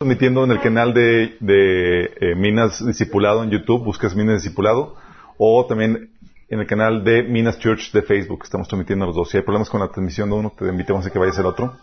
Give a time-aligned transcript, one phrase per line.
[0.00, 4.96] transmitiendo en el canal de, de eh, Minas Discipulado en YouTube, buscas Minas Discipulado,
[5.36, 6.14] o también
[6.48, 9.28] en el canal de Minas Church de Facebook, estamos transmitiendo los dos.
[9.28, 11.76] Si hay problemas con la transmisión de uno, te invitamos a que vayas al otro.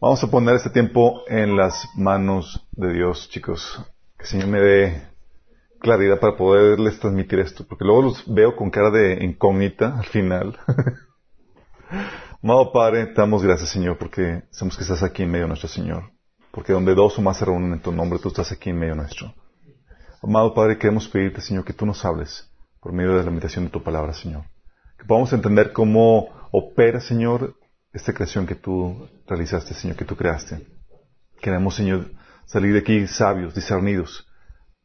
[0.00, 3.80] Vamos a poner este tiempo en las manos de Dios, chicos.
[4.16, 5.02] Que el Señor me dé
[5.78, 10.58] claridad para poderles transmitir esto, porque luego los veo con cara de incógnita al final.
[12.42, 16.10] Amado Padre, damos gracias, Señor, porque sabemos que estás aquí en medio de nuestro Señor.
[16.52, 18.94] Porque donde dos o más se reúnen en tu nombre, tú estás aquí en medio
[18.94, 19.34] nuestro.
[20.22, 22.48] Amado Padre, queremos pedirte, Señor, que tú nos hables
[22.80, 24.44] por medio de la meditación de tu palabra, Señor.
[24.98, 27.56] Que podamos entender cómo opera, Señor,
[27.92, 30.66] esta creación que tú realizaste, Señor, que tú creaste.
[31.40, 32.12] Queremos, Señor,
[32.44, 34.28] salir de aquí sabios, discernidos,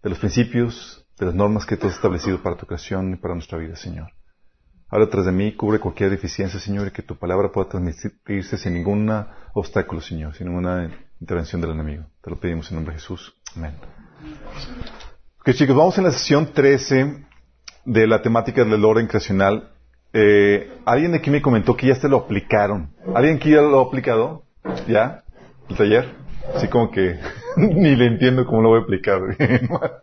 [0.01, 3.33] de los principios, de las normas que tú has establecido para tu creación y para
[3.33, 4.11] nuestra vida, Señor.
[4.89, 8.73] Habla tras de mí, cubre cualquier deficiencia, Señor, y que tu palabra pueda transmitirse sin
[8.73, 9.11] ningún
[9.53, 12.05] obstáculo, Señor, sin ninguna intervención del enemigo.
[12.21, 13.35] Te lo pedimos en nombre de Jesús.
[13.55, 13.73] Amén.
[15.39, 17.25] Ok, chicos, vamos en la sesión 13
[17.85, 19.71] de la temática del orden creacional.
[20.13, 22.91] Eh, alguien aquí me comentó que ya se lo aplicaron.
[23.15, 24.43] ¿Alguien aquí ya lo ha aplicado?
[24.87, 25.23] ¿Ya?
[25.69, 26.15] ¿El taller?
[26.55, 27.19] Así como que
[27.57, 29.21] ni le entiendo cómo lo voy a aplicar.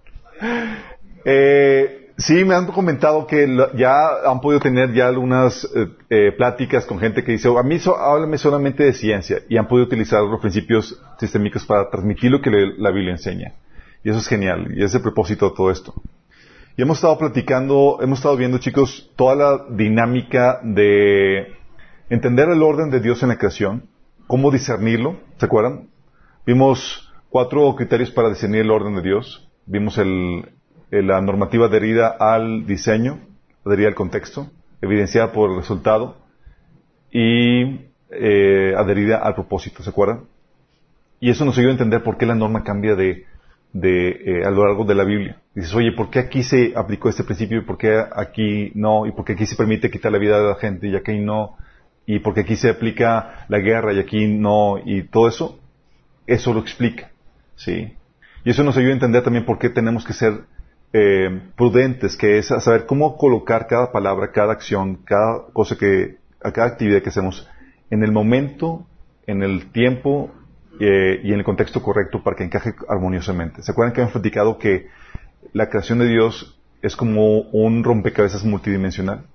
[1.24, 3.92] eh, sí, me han comentado que ya
[4.26, 7.96] han podido tener ya algunas eh, eh, pláticas con gente que dice, a mí so,
[7.96, 12.50] háblame solamente de ciencia, y han podido utilizar los principios sistémicos para transmitir lo que
[12.50, 13.54] le, la Biblia enseña.
[14.02, 15.94] Y eso es genial, y es el propósito de todo esto.
[16.76, 21.54] Y hemos estado platicando, hemos estado viendo, chicos, toda la dinámica de
[22.10, 23.88] entender el orden de Dios en la creación,
[24.26, 25.88] cómo discernirlo, ¿se acuerdan?
[26.46, 29.48] Vimos cuatro criterios para discernir el orden de Dios.
[29.66, 30.53] Vimos el,
[31.02, 33.20] la normativa adherida al diseño,
[33.64, 34.50] adherida al contexto,
[34.80, 36.16] evidenciada por el resultado
[37.10, 40.24] y eh, adherida al propósito, ¿se acuerdan?
[41.20, 43.24] Y eso nos ayuda a entender por qué la norma cambia de,
[43.72, 45.40] de eh, a lo largo de la Biblia.
[45.54, 49.06] Dices, oye, ¿por qué aquí se aplicó este principio y por qué aquí no?
[49.06, 51.56] ¿Y por qué aquí se permite quitar la vida de la gente y aquí no?
[52.06, 54.78] ¿Y por qué aquí se aplica la guerra y aquí no?
[54.84, 55.58] Y todo eso,
[56.26, 57.10] eso lo explica,
[57.56, 57.94] ¿sí?
[58.44, 60.42] Y eso nos ayuda a entender también por qué tenemos que ser
[60.96, 66.68] eh, prudentes, que es saber cómo colocar cada palabra, cada acción, cada cosa que, cada
[66.68, 67.50] actividad que hacemos
[67.90, 68.86] en el momento,
[69.26, 70.30] en el tiempo
[70.78, 73.60] eh, y en el contexto correcto para que encaje armoniosamente.
[73.62, 74.86] ¿Se acuerdan que hemos platicado que
[75.52, 79.26] la creación de Dios es como un rompecabezas multidimensional?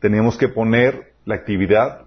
[0.00, 2.06] Teníamos que poner la actividad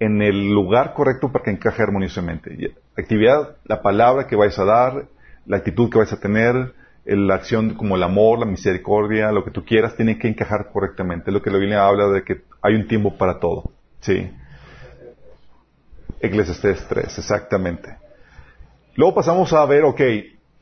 [0.00, 2.74] en el lugar correcto para que encaje armoniosamente.
[2.96, 5.04] actividad, la palabra que vais a dar,
[5.44, 6.72] la actitud que vais a tener,
[7.04, 11.32] la acción como el amor, la misericordia, lo que tú quieras, tiene que encajar correctamente.
[11.32, 13.70] lo que la Biblia habla de que hay un tiempo para todo.
[14.00, 14.30] Sí.
[16.20, 17.96] Eclesiastes 3, exactamente.
[18.94, 20.00] Luego pasamos a ver, ok,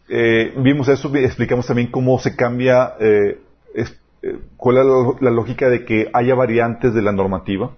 [0.09, 3.39] eh, vimos eso, explicamos también cómo se cambia, eh,
[3.75, 7.73] eh, cuál es la, lógica de que haya variantes de la normativa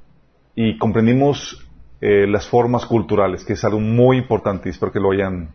[0.55, 1.69] y comprendimos
[2.00, 5.50] las formas culturales, que es algo muy importante y espero que lo hayan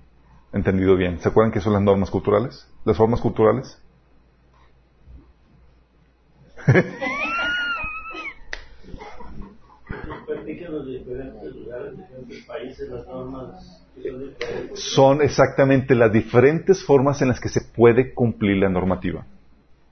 [0.53, 1.19] entendido bien.
[1.19, 2.67] ¿Se acuerdan qué son las normas culturales?
[2.85, 3.81] ¿Las formas culturales?
[14.73, 19.25] Son exactamente las diferentes formas en las que se puede cumplir la normativa.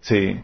[0.01, 0.39] Sí.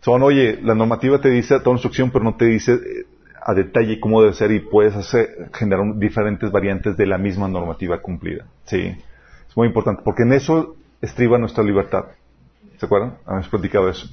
[0.00, 3.06] Son, oye, la normativa te dice toda instrucción, pero no te dice eh,
[3.42, 8.00] a detalle cómo debe ser y puedes hacer, generar diferentes variantes de la misma normativa
[8.00, 8.46] cumplida.
[8.64, 8.96] Sí,
[9.48, 12.06] es muy importante, porque en eso estriba nuestra libertad.
[12.78, 13.18] ¿Se acuerdan?
[13.26, 14.08] Habíamos platicado eso.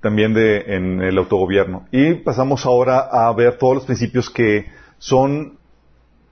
[0.00, 1.86] También de, en el autogobierno.
[1.90, 4.66] Y pasamos ahora a ver todos los principios que
[4.98, 5.58] son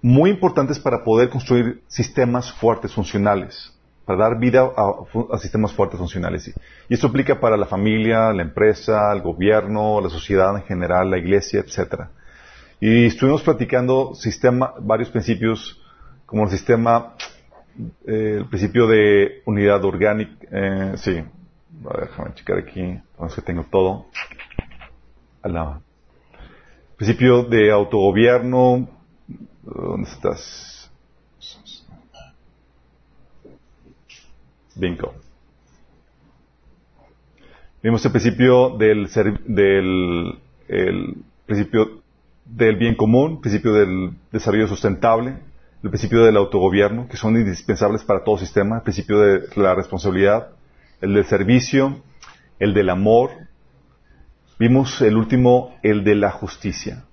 [0.01, 3.78] muy importantes para poder construir sistemas fuertes, funcionales
[4.09, 6.51] para dar vida a, sistemas fuertes funcionales.
[6.89, 11.19] Y esto aplica para la familia, la empresa, el gobierno, la sociedad en general, la
[11.19, 12.11] iglesia, etcétera.
[12.81, 15.79] Y estuvimos platicando sistema, varios principios,
[16.25, 17.17] como el sistema,
[18.07, 21.23] eh, el principio de unidad orgánica, eh, sí,
[21.91, 24.07] a déjame checar aquí, vamos que tengo todo.
[25.43, 25.83] Al
[26.97, 28.89] Principio de autogobierno,
[29.63, 30.78] ¿dónde estás?
[34.79, 35.15] Bingo.
[37.83, 39.09] Vimos el principio del,
[39.47, 40.39] del
[40.69, 41.17] el
[41.47, 42.03] principio
[42.45, 45.39] del bien común, principio del desarrollo sustentable,
[45.83, 50.49] el principio del autogobierno, que son indispensables para todo sistema, el principio de la responsabilidad,
[51.01, 52.03] el del servicio,
[52.59, 53.31] el del amor.
[54.59, 57.05] Vimos el último, el de la justicia.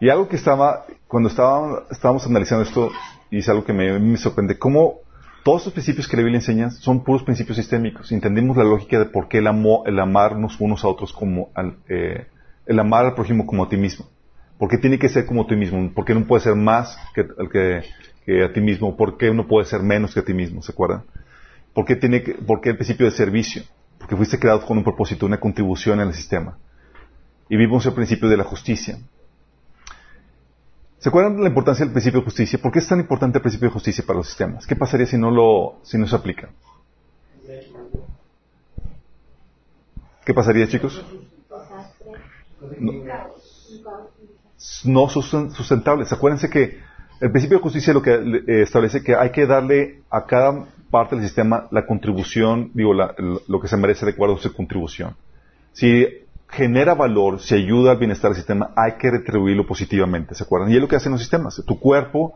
[0.00, 2.92] Y algo que estaba, cuando estábamos analizando esto,
[3.30, 5.00] y es algo que me, me sorprende, cómo
[5.46, 8.10] todos los principios que la Biblia enseña son puros principios sistémicos.
[8.10, 11.76] Entendemos la lógica de por qué el, amo, el amarnos unos a otros como al,
[11.88, 12.26] eh,
[12.66, 14.06] el amar al prójimo como a ti mismo.
[14.58, 15.88] ¿Por qué tiene que ser como a ti mismo?
[15.94, 17.28] ¿Por qué no puede ser más que,
[18.24, 18.96] que, a ti mismo?
[18.96, 20.62] ¿Por qué no puede ser menos que a ti mismo?
[20.62, 21.04] ¿Se acuerdan?
[21.72, 23.62] ¿Por qué, tiene ¿Por qué el principio de servicio?
[23.98, 26.58] Porque fuiste creado con un propósito, una contribución en el sistema.
[27.48, 28.98] Y vivimos el principio de la justicia.
[30.98, 32.58] ¿Se acuerdan de la importancia del principio de justicia?
[32.60, 34.66] ¿Por qué es tan importante el principio de justicia para los sistemas?
[34.66, 36.48] ¿Qué pasaría si no lo, si no se aplica?
[40.24, 41.04] ¿Qué pasaría, chicos?
[44.84, 46.12] No, son sustentables.
[46.12, 46.80] Acuérdense que
[47.20, 51.14] el principio de justicia lo que eh, establece que hay que darle a cada parte
[51.14, 55.14] del sistema la contribución, digo, lo que se merece de acuerdo a su contribución.
[55.72, 60.70] Si genera valor, si ayuda al bienestar del sistema, hay que retribuirlo positivamente, ¿se acuerdan?
[60.70, 61.62] Y es lo que hacen los sistemas.
[61.66, 62.34] Tu cuerpo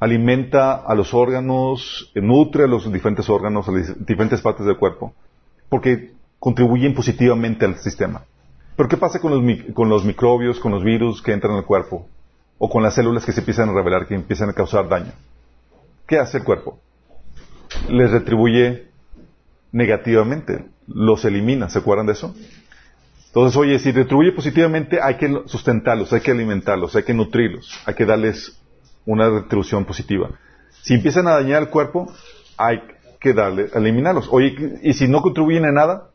[0.00, 5.12] alimenta a los órganos, nutre a los diferentes órganos, a las diferentes partes del cuerpo,
[5.68, 8.22] porque contribuyen positivamente al sistema.
[8.76, 12.06] Pero ¿qué pasa con los, con los microbios, con los virus que entran al cuerpo?
[12.58, 15.12] O con las células que se empiezan a revelar, que empiezan a causar daño.
[16.06, 16.78] ¿Qué hace el cuerpo?
[17.88, 18.88] Les retribuye
[19.72, 22.34] negativamente, los elimina, ¿se acuerdan de eso?
[23.28, 27.94] Entonces, oye, si retribuye positivamente, hay que sustentarlos, hay que alimentarlos, hay que nutrirlos, hay
[27.94, 28.58] que darles
[29.04, 30.30] una retribución positiva.
[30.82, 32.12] Si empiezan a dañar el cuerpo,
[32.56, 32.80] hay
[33.20, 34.28] que darle, eliminarlos.
[34.30, 36.10] Oye, y si no contribuyen a nada,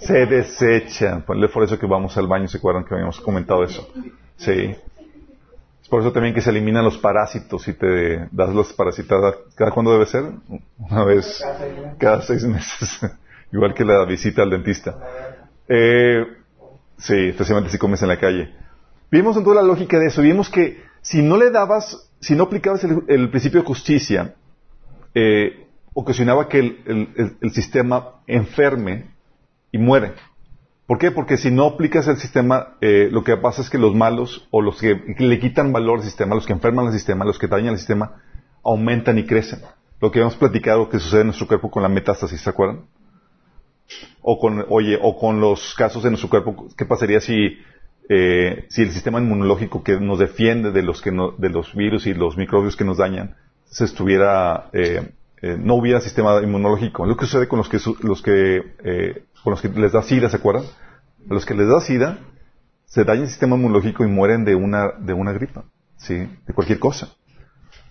[0.00, 1.24] se desechan.
[1.42, 3.88] Es por eso que vamos al baño, ¿se acuerdan que habíamos comentado eso?
[4.36, 4.74] Sí.
[5.82, 9.36] Es por eso también que se eliminan los parásitos y te das los parasitadas.
[9.54, 10.24] ¿Cada cuándo debe ser?
[10.78, 11.42] Una vez
[11.98, 13.00] cada seis meses.
[13.52, 14.96] Igual que la visita al dentista.
[15.68, 16.24] Eh,
[16.98, 18.54] sí, especialmente si comes en la calle.
[19.10, 20.22] Vimos en toda la lógica de eso.
[20.22, 24.34] Vimos que si no le dabas, si no aplicabas el, principio de justicia,
[25.14, 29.10] eh, ocasionaba que el, sistema enferme
[29.72, 30.12] y muere.
[30.86, 31.10] ¿Por qué?
[31.10, 34.60] Porque si no aplicas el sistema, eh, lo que pasa es que los malos o
[34.60, 37.70] los que le quitan valor al sistema, los que enferman al sistema, los que dañan
[37.70, 38.22] al sistema,
[38.64, 39.60] aumentan y crecen.
[40.00, 42.86] Lo que hemos platicado que sucede en nuestro cuerpo con la metástasis, ¿se acuerdan?
[44.22, 47.58] O con, oye, o con los casos de nuestro cuerpo, ¿qué pasaría si,
[48.08, 52.14] eh, si el sistema inmunológico que nos defiende de los, que de los virus y
[52.14, 57.06] los microbios que nos dañan se estuviera, eh, eh, no hubiera sistema inmunológico?
[57.06, 60.36] Lo que sucede con los que, los que, con los que les da SIDA, ¿se
[60.36, 60.64] acuerdan?
[61.28, 62.18] A los que les da SIDA,
[62.84, 65.64] se daña el sistema inmunológico y mueren de una, de una gripa,
[65.96, 66.28] ¿sí?
[66.46, 67.08] De cualquier cosa.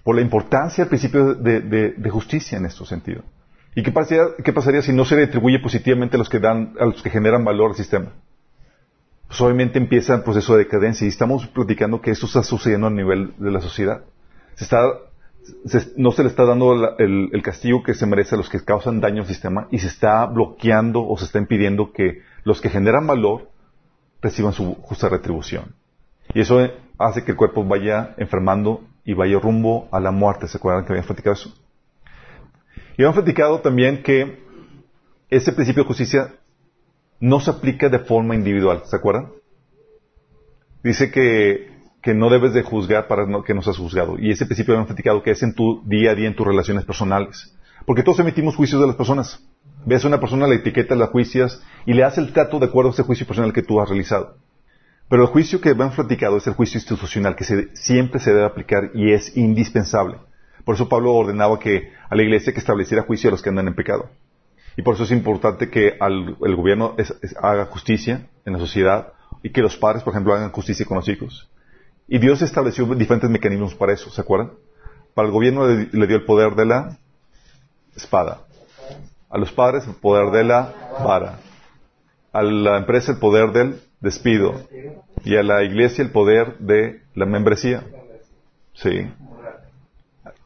[0.03, 3.23] Por la importancia del principio de, de justicia en este sentido.
[3.75, 7.09] ¿Y qué pasaría, si no se retribuye positivamente a los que dan, a los que
[7.09, 8.13] generan valor al sistema?
[9.27, 12.89] Pues obviamente empieza el proceso de decadencia y estamos platicando que esto está sucediendo a
[12.89, 14.03] nivel de la sociedad.
[14.55, 14.81] Se está,
[15.97, 19.21] no se le está dando el, castigo que se merece a los que causan daño
[19.21, 23.49] al sistema y se está bloqueando o se está impidiendo que los que generan valor
[24.19, 25.75] reciban su justa retribución.
[26.33, 26.67] Y eso
[26.97, 30.47] hace que el cuerpo vaya enfermando y vaya rumbo a la muerte.
[30.47, 31.53] ¿Se acuerdan que habían platicado eso?
[32.99, 34.43] Y hemos platicado también que
[35.29, 36.33] ese principio de justicia
[37.21, 39.31] no se aplica de forma individual, ¿se acuerdan?
[40.83, 44.19] Dice que, que no debes de juzgar para que no seas juzgado.
[44.19, 46.83] Y ese principio hemos platicado que es en tu día a día, en tus relaciones
[46.83, 47.55] personales.
[47.85, 49.47] Porque todos emitimos juicios de las personas.
[49.85, 52.89] Ves a una persona, la etiqueta, la juicias y le haces el trato de acuerdo
[52.89, 54.35] a ese juicio personal que tú has realizado.
[55.07, 57.45] Pero el juicio que hemos platicado es el juicio institucional que
[57.75, 60.17] siempre se debe aplicar y es indispensable.
[60.69, 63.67] Por eso Pablo ordenaba que a la iglesia que estableciera juicio a los que andan
[63.67, 64.07] en pecado.
[64.77, 66.95] Y por eso es importante que el gobierno
[67.41, 71.09] haga justicia en la sociedad y que los padres, por ejemplo, hagan justicia con los
[71.09, 71.49] hijos.
[72.07, 74.51] Y Dios estableció diferentes mecanismos para eso, ¿se acuerdan?
[75.15, 76.99] Para el gobierno le, dio el poder de la
[77.95, 78.41] espada.
[79.27, 80.71] A los padres el poder de la
[81.03, 81.39] vara.
[82.31, 84.53] A la empresa el poder del despido.
[85.25, 87.83] Y a la iglesia el poder de la membresía.
[88.75, 89.09] Sí.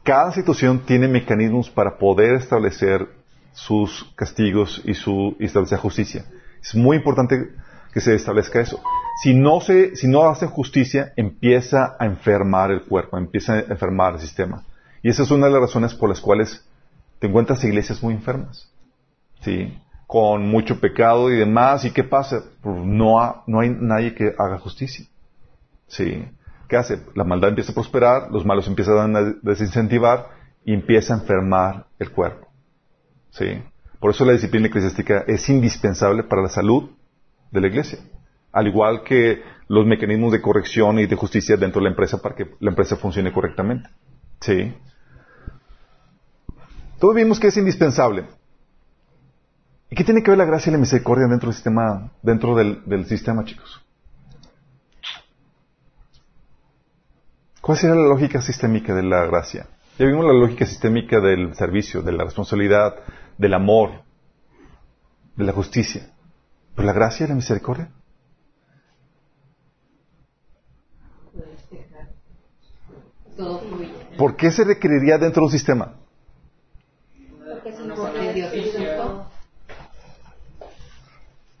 [0.04, 3.08] Cada situación tiene mecanismos para poder establecer
[3.54, 6.26] sus castigos y, su, establecer justicia.
[6.62, 7.52] Es muy importante
[7.90, 8.82] que se establezca eso.
[9.22, 14.14] Si no se, si no hacen justicia, empieza a enfermar el cuerpo, empieza a enfermar
[14.14, 14.64] el sistema.
[15.02, 16.68] Y esa es una de las razones por las cuales
[17.18, 18.70] te encuentras iglesias muy enfermas.
[19.40, 19.78] ¿Sí?
[20.06, 21.86] Con mucho pecado y demás.
[21.86, 22.42] ¿Y qué pasa?
[22.60, 25.06] Pues no, no hay nadie que haga justicia.
[25.86, 26.26] ¿Sí?
[26.68, 27.02] ¿Qué hace?
[27.14, 30.28] La maldad empieza a prosperar, los malos empiezan a desincentivar
[30.64, 32.48] y empieza a enfermar el cuerpo.
[33.30, 33.62] ¿Sí?
[34.00, 36.90] Por eso la disciplina eclesiástica es indispensable para la salud
[37.50, 37.98] de la iglesia.
[38.52, 42.34] Al igual que los mecanismos de corrección y de justicia dentro de la empresa para
[42.34, 43.88] que la empresa funcione correctamente.
[44.40, 44.74] Sí.
[46.98, 48.26] Todos vimos que es indispensable.
[49.90, 53.06] ¿Y qué tiene que ver la gracia y la misericordia dentro del sistema, dentro del,
[53.06, 53.83] sistema, chicos?
[57.64, 59.66] ¿Cuál sería la lógica sistémica de la gracia?
[59.98, 62.94] Ya vimos la lógica sistémica del servicio, de la responsabilidad,
[63.38, 64.02] del amor,
[65.34, 66.12] de la justicia.
[66.74, 67.90] ¿Pero la gracia y la misericordia?
[74.18, 75.94] ¿Por qué se requeriría dentro de un sistema?
[77.48, 77.94] Porque si no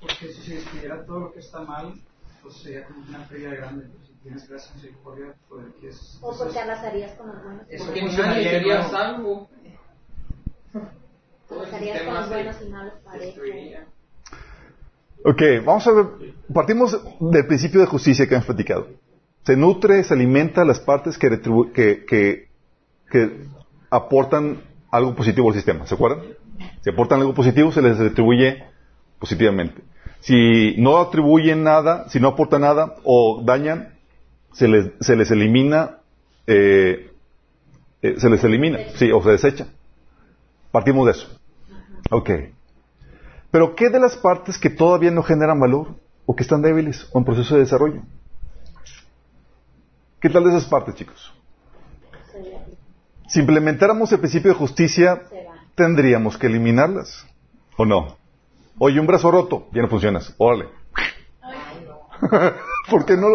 [0.02, 1.94] Porque si se despidiera todo lo que está mal,
[2.42, 4.03] pues sería como una pérdida grande.
[4.24, 6.18] Si tienes gracia misericordia, pues que es.
[6.22, 7.66] O porque arrasarías con los buenos.
[7.78, 9.50] Porque nadie sería salvo.
[11.50, 12.94] Arrasarías con los buenos y malos.
[15.26, 16.06] Ok, vamos a ver.
[16.54, 18.88] Partimos del principio de justicia que hemos platicado.
[19.44, 21.28] Se nutre, se alimenta las partes que,
[21.74, 22.48] que,
[23.10, 23.46] que,
[23.90, 25.86] aportan algo positivo al sistema.
[25.86, 26.24] ¿Se acuerdan?
[26.80, 28.64] Si aportan algo positivo, se les retribuye
[29.18, 29.82] positivamente.
[30.20, 33.93] Si no atribuyen nada, si no aportan nada o dañan,
[34.54, 35.98] se les, se les elimina,
[36.46, 37.12] eh,
[38.00, 39.66] eh, se les elimina, sí, o se desecha.
[40.70, 41.28] Partimos de eso.
[42.10, 42.30] Ok.
[43.50, 45.94] Pero ¿qué de las partes que todavía no generan valor
[46.26, 48.02] o que están débiles o en proceso de desarrollo?
[50.20, 51.32] ¿Qué tal de esas partes, chicos?
[53.28, 55.22] Si implementáramos el principio de justicia,
[55.74, 57.26] tendríamos que eliminarlas.
[57.76, 58.16] ¿O no?
[58.78, 60.34] Oye, un brazo roto, ya no funcionas.
[60.38, 60.68] Órale.
[62.90, 63.28] ¿Por qué no,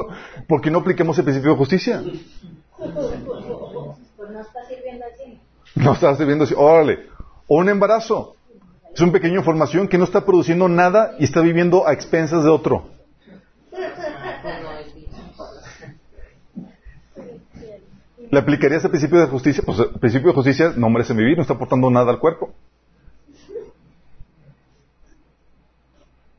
[0.47, 2.03] por qué no apliquemos el principio de justicia?
[2.77, 2.93] Pues
[4.31, 5.39] no está sirviendo así.
[5.75, 6.53] No está sirviendo así.
[6.55, 7.07] Órale.
[7.47, 8.35] O un embarazo.
[8.93, 12.49] Es un pequeño formación que no está produciendo nada y está viviendo a expensas de
[12.49, 12.89] otro.
[18.31, 19.63] ¿Le aplicarías el principio de justicia?
[19.65, 22.53] Pues el principio de justicia no merece vivir, no está aportando nada al cuerpo.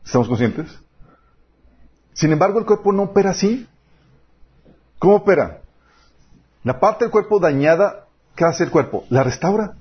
[0.05, 0.79] ¿Estamos conscientes?
[2.21, 3.67] Sin embargo, el cuerpo no opera así.
[4.99, 5.63] ¿Cómo opera?
[6.65, 8.05] La parte del cuerpo dañada,
[8.37, 9.05] ¿qué hace el cuerpo?
[9.09, 9.73] La restaura.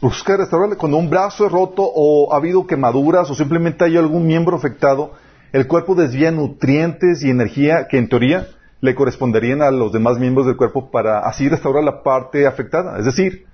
[0.00, 0.76] Busca restaurarle.
[0.76, 5.10] Cuando un brazo es roto o ha habido quemaduras o simplemente hay algún miembro afectado,
[5.52, 8.48] el cuerpo desvía nutrientes y energía que en teoría
[8.80, 12.98] le corresponderían a los demás miembros del cuerpo para así restaurar la parte afectada.
[12.98, 13.44] Es decir,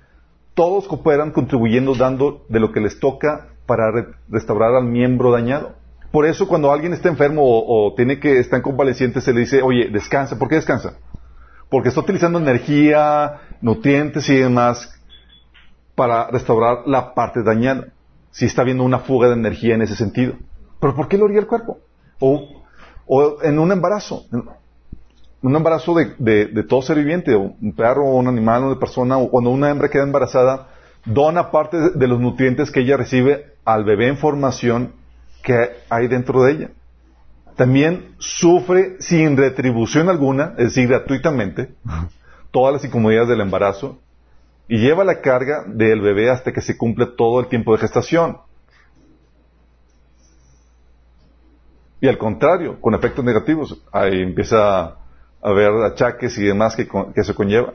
[0.53, 3.91] todos cooperan contribuyendo, dando de lo que les toca para
[4.29, 5.82] restaurar al miembro dañado.
[6.13, 9.63] Por eso cuando alguien está enfermo o, tiene que estar en convaleciente se le dice,
[9.63, 10.37] oye, descansa.
[10.37, 10.93] ¿Por qué descansa?
[11.71, 14.93] Porque está utilizando energía, nutrientes y demás
[15.95, 17.87] para restaurar la parte dañada.
[18.29, 20.35] Si está habiendo una fuga de energía en ese sentido.
[20.79, 21.79] ¿Pero por qué lo haría el cuerpo?
[22.19, 22.61] O,
[23.07, 24.27] o en un embarazo
[25.41, 29.71] un embarazo de, todo ser viviente, un perro, un animal, una persona, o cuando una
[29.71, 30.67] hembra queda embarazada,
[31.05, 35.02] dona parte de los nutrientes que ella recibe al bebé en formación
[35.43, 36.69] que hay dentro de ella.
[37.55, 41.75] También sufre sin retribución alguna, es decir, gratuitamente,
[42.51, 43.99] todas las incomodidades del embarazo
[44.67, 48.37] y lleva la carga del bebé hasta que se cumple todo el tiempo de gestación.
[52.01, 54.97] Y al contrario, con efectos negativos, ahí empieza
[55.41, 57.73] a ver achaques y demás que, que se conlleva.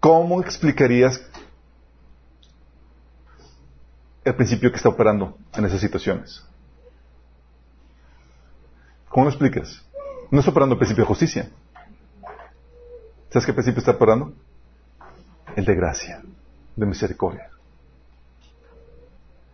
[0.00, 1.20] ¿Cómo explicarías
[4.28, 6.44] el principio que está operando en esas situaciones?
[9.08, 9.84] ¿Cómo lo explicas?
[10.30, 11.50] No está operando el principio de justicia.
[13.30, 14.32] ¿Sabes qué principio está operando?
[15.56, 16.22] El de gracia,
[16.76, 17.50] de misericordia.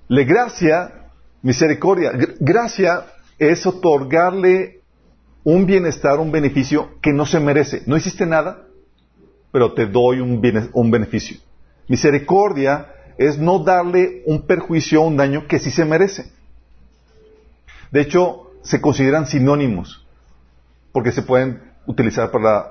[0.08, 1.10] La gracia,
[1.42, 2.12] misericordia.
[2.40, 3.06] Gracia
[3.38, 4.80] es otorgarle
[5.44, 7.82] un bienestar, un beneficio que no se merece.
[7.86, 8.66] No hiciste nada,
[9.52, 11.38] pero te doy un, un beneficio.
[11.88, 16.30] Misericordia es no darle un perjuicio o un daño que sí se merece.
[17.90, 20.04] De hecho, se consideran sinónimos,
[20.92, 22.70] porque se pueden utilizar para,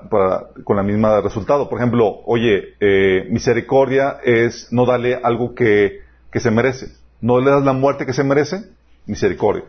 [0.64, 1.68] con la misma resultado.
[1.68, 6.88] Por ejemplo, oye, eh, misericordia es no darle algo que, que, se merece.
[7.20, 8.64] No le das la muerte que se merece,
[9.06, 9.64] misericordia.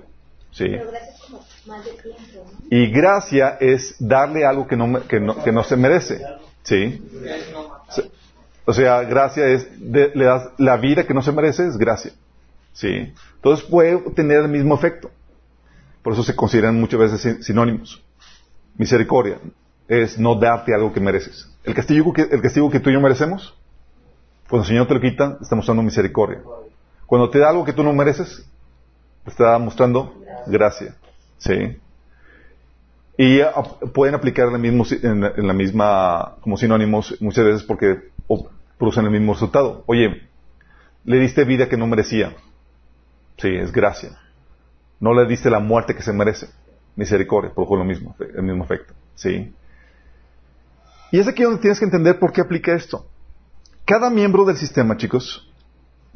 [0.51, 0.65] ¿sí?
[2.69, 6.21] Y gracia es darle algo que no, que no, que no se merece.
[6.63, 7.01] ¿Sí?
[8.65, 12.11] O sea, gracia es, le das la vida que no se merece, es gracia.
[12.73, 13.13] ¿Sí?
[13.35, 15.11] Entonces puede tener el mismo efecto.
[16.03, 18.03] Por eso se consideran muchas veces sinónimos.
[18.77, 19.39] Misericordia
[19.87, 21.49] es no darte algo que mereces.
[21.63, 23.55] El castigo que, el castigo que tú y yo merecemos,
[24.49, 26.41] cuando el Señor te lo quita, está mostrando misericordia.
[27.05, 28.45] Cuando te da algo que tú no mereces,
[29.25, 30.13] está mostrando
[30.47, 30.95] gracia.
[31.37, 31.77] ¿Sí?
[33.17, 34.57] Y ap- pueden aplicar en la,
[35.15, 39.83] la- en la misma, como sinónimos muchas veces porque o- producen el mismo resultado.
[39.87, 40.27] Oye,
[41.03, 42.35] le diste vida que no merecía.
[43.37, 44.17] Sí, es gracia.
[44.99, 46.49] No le diste la muerte que se merece.
[46.95, 48.93] Misericordia, produjo lo mismo, el mismo efecto.
[49.15, 49.53] Sí.
[51.11, 53.05] Y es aquí donde tienes que entender por qué aplica esto.
[53.85, 55.51] Cada miembro del sistema, chicos,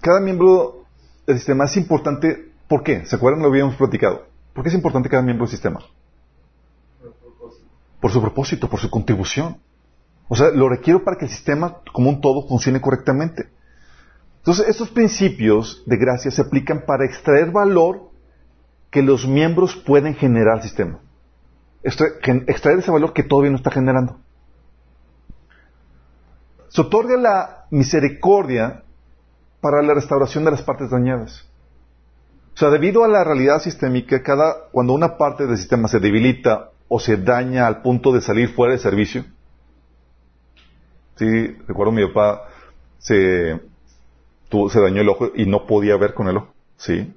[0.01, 0.86] cada miembro
[1.28, 2.51] del sistema es importante.
[2.68, 3.06] ¿Por qué?
[3.06, 3.42] ¿Se acuerdan?
[3.42, 4.25] Lo habíamos platicado.
[4.54, 5.80] ¿Por qué es importante cada miembro del sistema?
[8.00, 9.58] Por su propósito, por su contribución.
[10.30, 13.50] O sea, lo requiero para que el sistema como un todo funcione correctamente.
[14.38, 18.12] Entonces, estos principios de gracia se aplican para extraer valor
[18.92, 21.00] que los miembros pueden generar al sistema.
[21.84, 24.20] Extraer ese valor que todavía no está generando.
[26.70, 28.84] Se otorga la misericordia
[29.62, 31.50] para la restauración de las partes dañadas.
[32.54, 36.70] O sea, debido a la realidad sistémica, cada, cuando una parte del sistema se debilita
[36.88, 39.26] o se daña al punto de salir fuera de servicio,
[41.20, 42.44] sí, recuerdo mi papá
[42.98, 43.60] se,
[44.50, 47.14] tuvo- se dañó el ojo y no podía ver con el ojo, sí,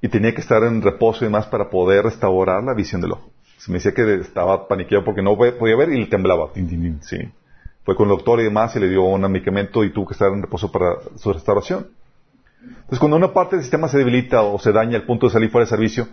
[0.00, 3.30] y tenía que estar en reposo y demás para poder restaurar la visión del ojo.
[3.58, 6.50] Se me decía que estaba paniqueado porque no podía ver y le temblaba,
[7.00, 7.18] sí.
[7.84, 10.30] Fue con el doctor y demás y le dio un medicamento y tuvo que estar
[10.32, 11.88] en reposo para su restauración.
[12.62, 15.50] Entonces, cuando una parte del sistema se debilita o se daña al punto de salir
[15.50, 16.08] fuera de servicio,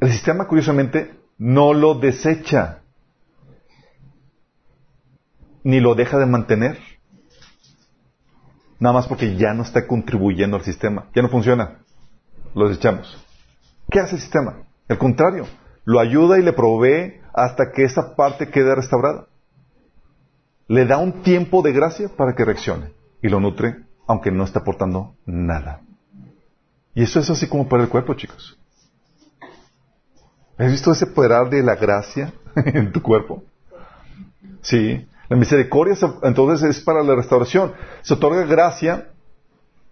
[0.00, 2.80] el sistema, curiosamente, no lo desecha,
[5.68, 6.78] ni lo deja de mantener.
[8.80, 11.10] Nada más porque ya no está contribuyendo al sistema.
[11.14, 11.80] Ya no funciona.
[12.54, 13.22] Lo desechamos.
[13.90, 14.62] ¿Qué hace el sistema?
[14.88, 15.46] Al contrario,
[15.84, 19.26] lo ayuda y le provee hasta que esa parte quede restaurada.
[20.68, 24.60] Le da un tiempo de gracia para que reaccione y lo nutre aunque no está
[24.60, 25.82] aportando nada.
[26.94, 28.58] Y eso es así como para el cuerpo, chicos.
[30.56, 33.44] ¿Has visto ese poder de la gracia en tu cuerpo?
[34.62, 35.06] Sí.
[35.28, 37.72] La misericordia se- entonces es para la restauración.
[38.02, 39.08] Se otorga gracia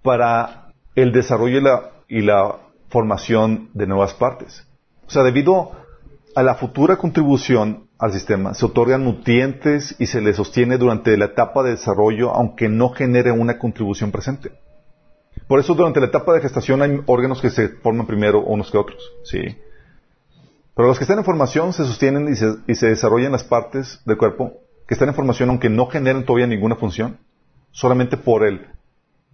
[0.03, 2.57] para el desarrollo y la, y la
[2.89, 4.67] formación de nuevas partes.
[5.07, 5.73] O sea, debido
[6.35, 11.27] a la futura contribución al sistema, se otorgan nutrientes y se le sostiene durante la
[11.27, 14.53] etapa de desarrollo, aunque no genere una contribución presente.
[15.49, 18.79] Por eso durante la etapa de gestación hay órganos que se forman primero unos que
[18.79, 19.03] otros.
[19.25, 19.41] Sí.
[20.75, 24.01] Pero los que están en formación se sostienen y se, y se desarrollan las partes
[24.05, 24.53] del cuerpo
[24.87, 27.19] que están en formación aunque no generen todavía ninguna función,
[27.73, 28.67] solamente por el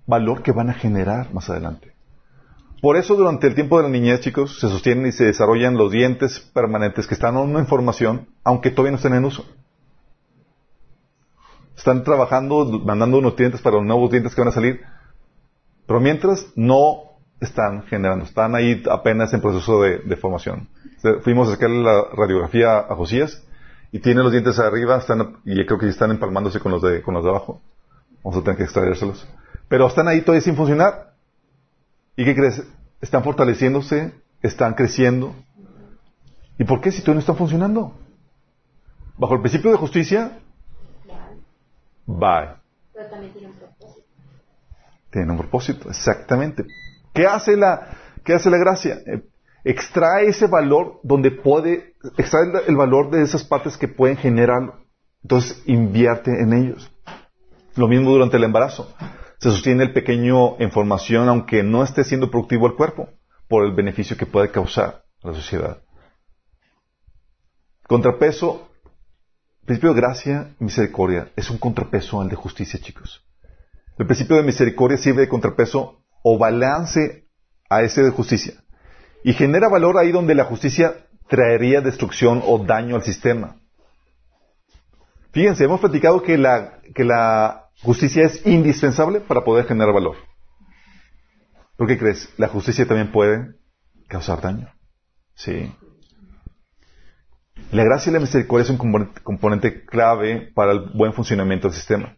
[0.06, 1.92] valor que van a generar más adelante.
[2.80, 5.92] Por eso durante el tiempo de la niñez, chicos, se sostienen y se desarrollan los
[5.92, 9.44] dientes permanentes que están aún en formación, aunque todavía no estén en uso.
[11.76, 14.80] Están trabajando, mandando nutrientes para los nuevos dientes que van a salir,
[15.86, 20.68] pero mientras no están generando, están ahí apenas en proceso de, de formación.
[21.22, 23.44] Fuimos a sacarle la radiografía a Josías
[23.92, 27.12] y tiene los dientes arriba, están, y creo que están empalmándose con los de, con
[27.12, 27.60] los de abajo.
[28.24, 29.28] Vamos a tener que extraérselos.
[29.68, 31.12] Pero están ahí todavía sin funcionar.
[32.16, 32.62] ¿Y qué crees?
[33.02, 35.34] Están fortaleciéndose, están creciendo.
[36.58, 37.94] ¿Y por qué si todavía no están funcionando?
[39.18, 40.38] Bajo el principio de justicia,
[42.06, 42.54] bye.
[42.94, 44.06] Pero también tiene un propósito.
[45.10, 46.64] Tiene un propósito, exactamente.
[47.12, 47.90] ¿Qué hace la,
[48.24, 49.00] qué hace la gracia?
[49.06, 49.22] Eh,
[49.64, 54.80] extrae ese valor donde puede, extrae el, valor de esas partes que pueden generarlo.
[55.22, 56.90] Entonces invierte en ellos.
[57.76, 58.92] Lo mismo durante el embarazo.
[59.38, 63.08] Se sostiene el pequeño en formación aunque no esté siendo productivo el cuerpo
[63.48, 65.82] por el beneficio que puede causar a la sociedad.
[67.86, 68.68] Contrapeso,
[69.64, 73.24] principio de gracia misericordia es un contrapeso al de justicia, chicos.
[73.98, 77.28] El principio de misericordia sirve de contrapeso o balance
[77.68, 78.54] a ese de justicia.
[79.24, 83.56] Y genera valor ahí donde la justicia traería destrucción o daño al sistema.
[85.32, 90.16] Fíjense, hemos platicado que la, que la justicia es indispensable para poder generar valor.
[91.76, 92.28] ¿Por qué crees?
[92.36, 93.54] La justicia también puede
[94.08, 94.68] causar daño.
[95.34, 95.74] Sí.
[97.70, 101.76] La gracia y la misericordia es un componente, componente clave para el buen funcionamiento del
[101.76, 102.16] sistema.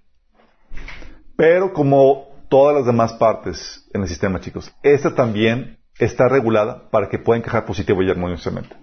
[1.37, 7.09] Pero como todas las demás partes en el sistema, chicos, esta también está regulada para
[7.09, 8.77] que pueda encajar positivo y armoniosamente.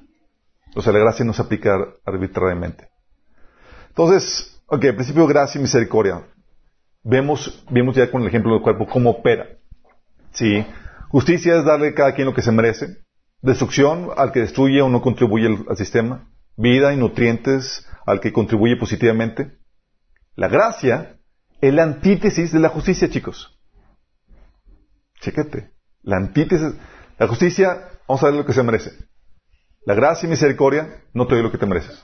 [0.76, 2.90] O sea, la gracia no se aplica arbitrariamente.
[3.90, 6.26] Entonces, ok, principio gracia y misericordia.
[7.04, 9.48] Vemos, vimos ya con el ejemplo del cuerpo cómo opera.
[10.32, 10.66] Sí.
[11.10, 12.98] Justicia es darle a cada quien lo que se merece.
[13.42, 16.30] Destrucción al que destruye o no contribuye al, al sistema.
[16.56, 19.58] Vida y nutrientes al que contribuye positivamente.
[20.36, 21.18] La gracia
[21.60, 23.60] es la antítesis de la justicia, chicos.
[25.20, 25.72] Chécate.
[26.04, 26.74] La antítesis.
[27.22, 28.94] La justicia, vamos a ver lo que se merece.
[29.86, 32.04] la gracia y misericordia, no te doy lo que te mereces.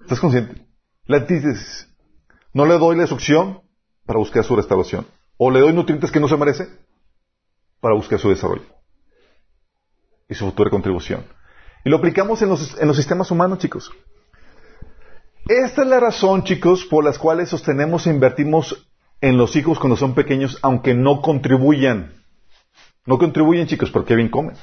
[0.00, 0.66] ¿Estás consciente?
[1.04, 1.94] La antítesis.
[2.54, 3.60] No le doy la instrucción
[4.06, 5.06] para buscar su restauración.
[5.36, 6.68] O le doy nutrientes que no se merece
[7.80, 8.64] para buscar su desarrollo
[10.30, 11.22] y su futura contribución.
[11.84, 13.92] Y lo aplicamos en los, en los sistemas humanos, chicos.
[15.46, 18.88] Esta es la razón, chicos, por las cuales sostenemos e invertimos
[19.22, 22.12] en los hijos cuando son pequeños, aunque no contribuyan.
[23.06, 24.56] No contribuyen, chicos, porque bien comen.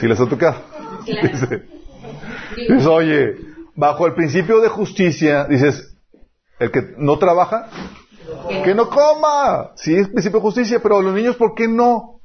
[0.00, 0.62] Si les ha tocado.
[1.06, 3.36] Dice, oye,
[3.76, 5.94] bajo el principio de justicia, dices,
[6.58, 7.68] el que no trabaja,
[8.64, 9.72] que no coma.
[9.76, 12.20] Sí, es principio de justicia, pero los niños, ¿por qué no?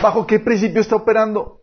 [0.00, 1.62] ¿Bajo qué principio está operando?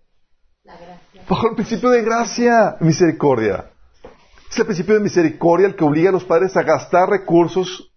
[1.29, 3.71] Bajo el principio de gracia, misericordia.
[4.49, 7.90] Es el principio de misericordia el que obliga a los padres a gastar recursos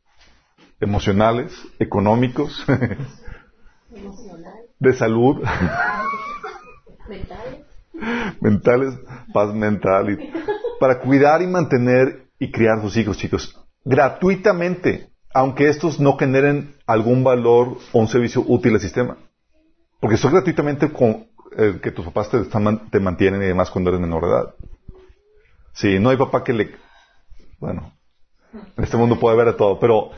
[0.85, 2.64] emocionales, económicos,
[4.79, 5.42] de salud,
[7.09, 7.61] mentales,
[8.40, 8.94] mentales,
[9.33, 10.18] paz mental,
[10.79, 16.75] para cuidar y mantener y criar a sus hijos, chicos, gratuitamente, aunque estos no generen
[16.87, 19.16] algún valor o un servicio útil al sistema.
[20.01, 24.01] Porque eso gratuitamente con eh, que tus papás te, te mantienen y demás cuando eres
[24.01, 24.55] menor de edad.
[25.73, 26.70] Sí, no hay papá que le...
[27.59, 27.94] Bueno,
[28.77, 30.11] en este mundo puede haber de todo, pero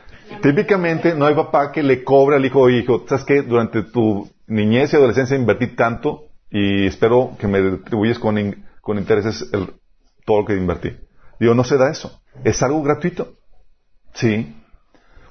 [0.42, 3.42] típicamente no hay papá que le cobre al hijo o hijo, ¿sabes qué?
[3.42, 9.48] Durante tu niñez y adolescencia invertí tanto y espero que me retribuyes con, con intereses
[9.52, 9.74] el,
[10.24, 10.96] todo lo que invertí.
[11.38, 12.20] Digo, no se da eso.
[12.44, 13.34] Es algo gratuito.
[14.14, 14.54] Sí.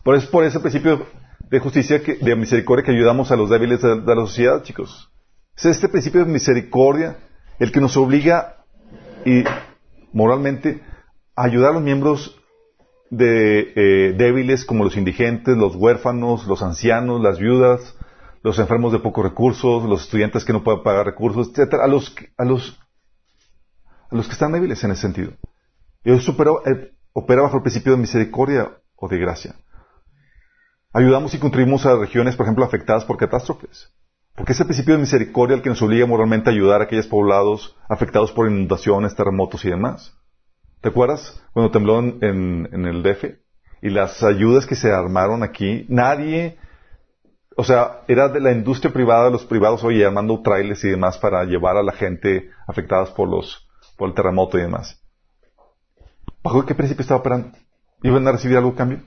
[0.03, 1.05] Por eso, por ese principio
[1.49, 5.11] de justicia, que, de misericordia que ayudamos a los débiles de, de la sociedad, chicos.
[5.55, 7.17] Es este principio de misericordia
[7.59, 8.57] el que nos obliga
[9.25, 9.43] y
[10.11, 10.81] moralmente
[11.35, 12.39] ayudar a los miembros
[13.09, 17.95] de, eh, débiles como los indigentes, los huérfanos, los ancianos, las viudas,
[18.43, 22.15] los enfermos de pocos recursos, los estudiantes que no pueden pagar recursos, etcétera, a los,
[22.37, 22.79] a los,
[24.11, 25.31] a los que están débiles en ese sentido.
[26.03, 29.55] Y eso eh, opera bajo el principio de misericordia o de gracia.
[30.93, 33.91] Ayudamos y contribuimos a regiones, por ejemplo, afectadas por catástrofes.
[34.35, 37.07] Porque es el principio de misericordia el que nos obliga moralmente a ayudar a aquellos
[37.07, 40.13] poblados afectados por inundaciones, terremotos y demás.
[40.85, 43.23] ¿Te acuerdas cuando tembló en, el DF?
[43.81, 46.59] Y las ayudas que se armaron aquí, nadie,
[47.57, 51.43] o sea, era de la industria privada, los privados, oye, armando trailers y demás para
[51.43, 53.67] llevar a la gente afectadas por los,
[53.97, 55.03] por el terremoto y demás.
[56.43, 57.57] ¿Bajo qué principio estaba operando?
[58.03, 58.99] ¿Iban a recibir algo a cambio?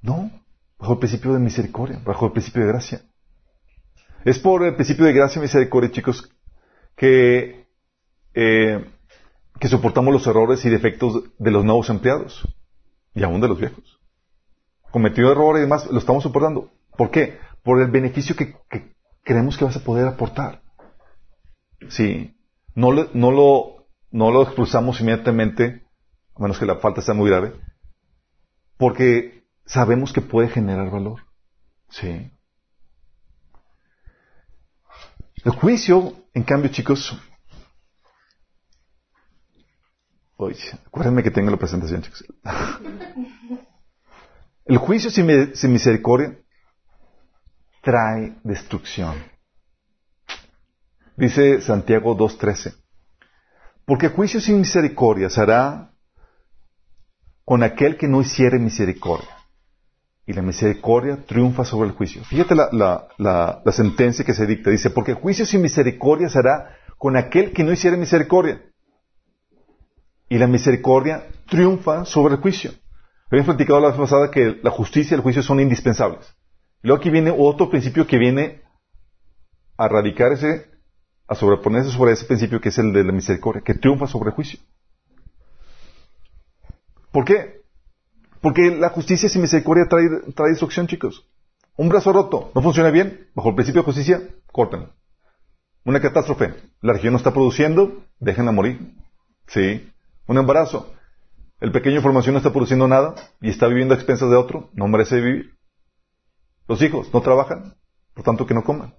[0.00, 0.30] No.
[0.78, 3.00] Bajo el principio de misericordia, bajo el principio de gracia.
[4.24, 6.30] Es por el principio de gracia y misericordia, chicos,
[6.94, 7.66] que,
[8.32, 8.92] eh,
[9.58, 12.46] que soportamos los errores y defectos de los nuevos empleados
[13.14, 14.00] y aún de los viejos.
[14.90, 16.70] Cometió errores y demás, lo estamos soportando.
[16.96, 17.38] ¿Por qué?
[17.62, 18.54] Por el beneficio que,
[19.22, 20.62] creemos que vas a poder aportar.
[21.88, 22.34] Sí.
[22.74, 25.82] No, no, lo, no lo expulsamos inmediatamente,
[26.34, 27.54] a menos que la falta sea muy grave,
[28.76, 31.22] porque sabemos que puede generar valor.
[31.88, 32.30] Sí.
[35.44, 37.18] El juicio, en cambio, chicos,
[40.36, 42.02] Oye, acuérdenme que tengo la presentación.
[44.66, 45.26] El juicio sin,
[45.72, 46.38] misericordia
[47.82, 49.14] trae destrucción.
[51.16, 52.74] Dice Santiago 2.13.
[53.86, 55.92] Porque juicio sin misericordia se hará
[57.44, 59.30] con aquel que no hiciere misericordia
[60.26, 62.24] y la misericordia triunfa sobre el juicio.
[62.24, 64.70] Fíjate la, sentencia que se dicta.
[64.70, 68.60] Dice, porque juicio sin misericordia será con aquel que no hiciera misericordia.
[70.28, 72.72] Y la misericordia triunfa sobre el juicio.
[73.30, 76.34] Habíamos platicado la vez pasada que la justicia y el juicio son indispensables.
[76.82, 78.62] Luego aquí viene otro principio que viene
[79.76, 80.66] a radicar ese,
[81.26, 84.34] a sobreponerse sobre ese principio que es el de la misericordia, que triunfa sobre el
[84.34, 84.60] juicio.
[87.10, 87.62] ¿Por qué?
[88.40, 91.26] Porque la justicia sin misericordia trae, trae destrucción, chicos.
[91.76, 94.94] Un brazo roto, no funciona bien, bajo el principio de justicia, córtenlo.
[95.84, 98.94] Una catástrofe, la región no está produciendo, déjenla morir.
[99.46, 99.88] Sí.
[100.26, 100.92] Un embarazo,
[101.60, 104.88] el pequeño formación no está produciendo nada y está viviendo a expensas de otro, no
[104.88, 105.56] merece vivir.
[106.68, 107.76] Los hijos no trabajan,
[108.14, 108.94] por tanto que no coman.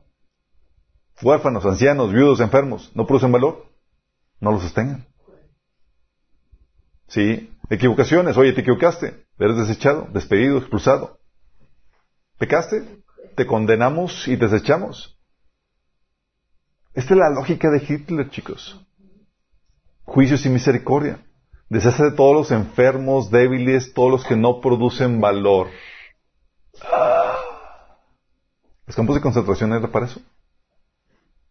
[1.22, 3.66] Huérfanos, ancianos, viudos, enfermos, no producen valor,
[4.40, 5.08] no los sostengan.
[7.08, 7.54] Sí.
[7.70, 9.26] Equivocaciones, oye, te equivocaste.
[9.38, 11.20] Eres desechado, despedido, expulsado.
[12.38, 13.04] ¿Pecaste?
[13.36, 15.20] Te condenamos y desechamos.
[16.94, 18.87] Esta es la lógica de Hitler, chicos.
[20.08, 21.20] Juicio sin misericordia.
[21.70, 25.68] Deshace de todos los enfermos, débiles, todos los que no producen valor.
[28.86, 30.22] ¿Los campos de concentración era para eso?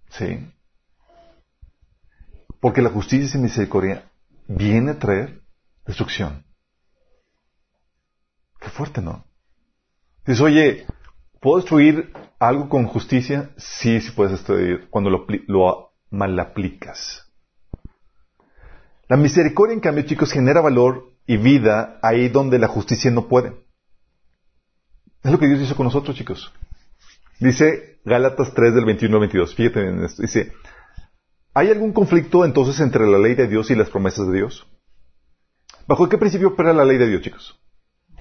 [0.09, 0.51] Sí.
[2.59, 4.11] Porque la justicia y misericordia
[4.49, 5.43] viene a traer
[5.85, 6.47] destrucción.
[8.59, 9.27] Qué fuerte, ¿no?
[10.25, 10.87] Dices, oye,
[11.43, 13.51] ¿puedo destruir algo con justicia?
[13.59, 17.26] Sí, sí puedes destruir cuando lo, lo mal aplicas.
[19.09, 23.55] La misericordia, en cambio, chicos, genera valor y vida ahí donde la justicia no puede.
[25.23, 26.53] Es lo que Dios hizo con nosotros, chicos.
[27.39, 29.55] Dice Gálatas 3 del 21 al 22.
[29.55, 30.23] Fíjate en esto.
[30.23, 30.53] Dice,
[31.55, 34.67] ¿hay algún conflicto entonces entre la ley de Dios y las promesas de Dios?
[35.87, 37.59] ¿Bajo qué principio opera la ley de Dios, chicos?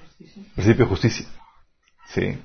[0.07, 0.43] Justicia.
[0.53, 1.25] Principio de justicia.
[2.09, 2.37] Sí.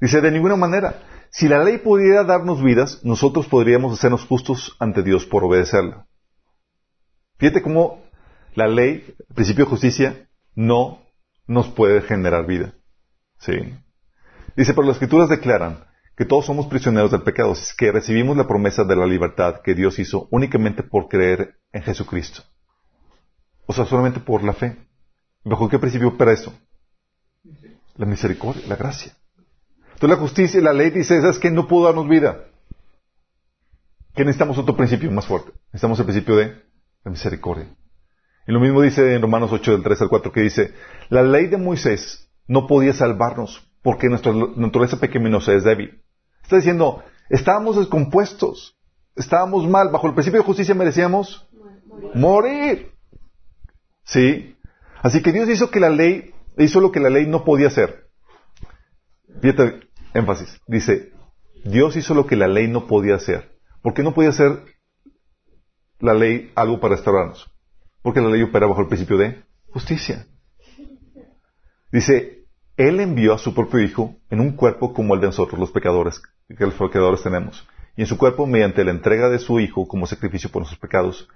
[0.00, 1.02] Dice, de ninguna manera.
[1.30, 6.06] Si la ley pudiera darnos vidas, nosotros podríamos hacernos justos ante Dios por obedecerla.
[7.42, 8.04] Fíjate cómo
[8.54, 11.02] la ley, el principio de justicia, no
[11.48, 12.72] nos puede generar vida.
[13.40, 13.54] Sí.
[14.56, 15.84] Dice, pero las escrituras declaran
[16.16, 19.74] que todos somos prisioneros del pecado, es que recibimos la promesa de la libertad que
[19.74, 22.44] Dios hizo únicamente por creer en Jesucristo.
[23.66, 24.76] O sea, solamente por la fe.
[25.42, 26.56] ¿Bajo qué principio opera eso?
[27.96, 29.16] La misericordia, la gracia.
[29.94, 32.44] Entonces la justicia y la ley dice, ¿sabes que No pudo darnos vida.
[34.14, 35.50] ¿Qué necesitamos otro principio más fuerte?
[35.72, 36.70] Necesitamos el principio de
[37.04, 37.68] la misericordia.
[38.46, 40.74] Y lo mismo dice en Romanos 8 del 3 al 4 que dice,
[41.08, 46.02] la ley de Moisés no podía salvarnos porque nuestra naturaleza pecaminosa es débil.
[46.42, 48.76] Está diciendo, estábamos descompuestos,
[49.16, 51.48] estábamos mal, bajo el principio de justicia merecíamos
[52.14, 52.92] morir.
[54.04, 54.56] ¿Sí?
[55.02, 58.08] Así que Dios hizo que la ley, hizo lo que la ley no podía hacer.
[59.40, 59.80] Fíjate,
[60.14, 60.60] énfasis.
[60.66, 61.12] Dice,
[61.64, 63.52] Dios hizo lo que la ley no podía hacer.
[63.82, 64.64] ¿Por qué no podía hacer
[66.02, 67.50] la ley algo para restaurarnos?
[68.02, 70.26] Porque la ley opera bajo el principio de justicia.
[71.90, 75.70] Dice, Él envió a su propio Hijo en un cuerpo como el de nosotros, los
[75.70, 77.66] pecadores, que los pecadores tenemos.
[77.96, 81.28] Y en su cuerpo, mediante la entrega de su Hijo como sacrificio por nuestros pecados,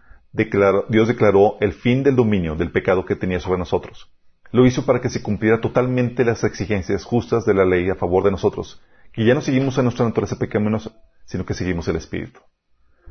[0.88, 4.11] Dios declaró el fin del dominio del pecado que tenía sobre nosotros.
[4.50, 8.24] Lo hizo para que se cumpliera totalmente las exigencias justas de la ley a favor
[8.24, 10.92] de nosotros, que ya no seguimos a nuestra naturaleza pecaminosa,
[11.24, 12.40] sino que seguimos el Espíritu.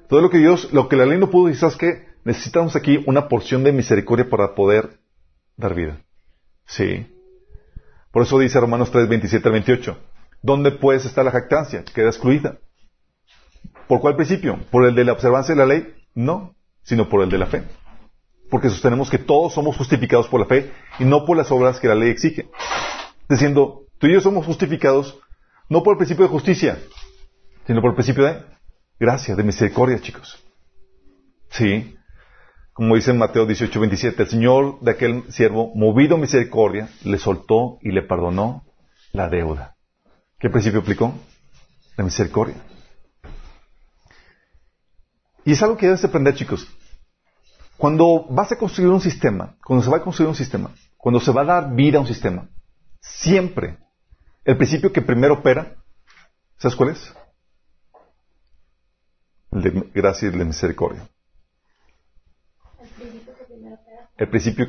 [0.08, 3.28] Todo lo que Dios, lo que la ley no pudo, sabes que necesitamos aquí una
[3.28, 5.00] porción de misericordia para poder
[5.58, 6.02] dar vida.
[6.66, 7.08] Sí.
[8.12, 9.98] Por eso dice Romanos 3, 27 al 28.
[10.42, 11.84] ¿Dónde pues está la jactancia?
[11.84, 12.60] Queda excluida.
[13.88, 14.60] ¿Por cuál principio?
[14.72, 15.94] ¿Por el de la observancia de la ley?
[16.14, 17.64] No sino por el de la fe.
[18.50, 21.88] Porque sostenemos que todos somos justificados por la fe y no por las obras que
[21.88, 22.48] la ley exige.
[23.28, 25.20] Diciendo, tú y yo somos justificados
[25.68, 26.78] no por el principio de justicia,
[27.66, 28.44] sino por el principio de
[29.00, 30.44] gracia, de misericordia, chicos.
[31.50, 31.96] Sí.
[32.74, 37.78] Como dice en Mateo 18, 27, el Señor de aquel siervo, movido misericordia, le soltó
[37.82, 38.66] y le perdonó
[39.14, 39.76] la deuda.
[40.40, 41.14] ¿Qué principio aplicó?
[41.96, 42.56] La misericordia.
[45.46, 46.68] Y es algo que debes aprender, chicos.
[47.78, 51.32] Cuando vas a construir un sistema, cuando se va a construir un sistema, cuando se
[51.32, 52.50] va a dar vida a un sistema,
[53.00, 53.78] siempre
[54.44, 55.76] el principio que primero opera,
[56.58, 57.14] ¿sabes cuál es?
[59.56, 61.08] De gracia y de misericordia.
[64.18, 64.68] El principio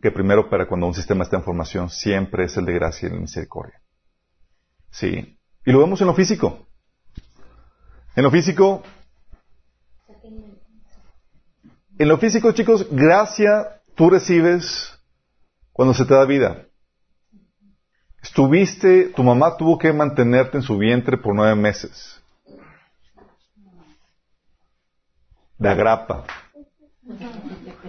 [0.00, 3.12] que, primero opera cuando un sistema está en formación siempre es el de gracia y
[3.12, 3.80] de misericordia.
[4.90, 5.38] Sí.
[5.64, 6.66] Y lo vemos en lo físico.
[8.16, 8.82] En lo físico,
[11.98, 14.98] en lo físico, chicos, gracia tú recibes
[15.72, 16.66] cuando se te da vida.
[18.20, 22.13] Estuviste, tu mamá tuvo que mantenerte en su vientre por nueve meses.
[25.58, 26.24] De agrapa.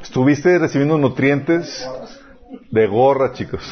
[0.01, 1.89] Estuviste recibiendo nutrientes
[2.69, 3.63] de gorra, chicos.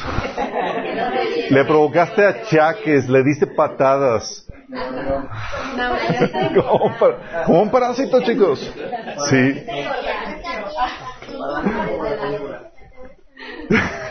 [1.50, 4.46] Le provocaste achaques, le diste patadas.
[7.46, 8.72] como, un parásito, chicos.
[9.30, 9.64] Sí.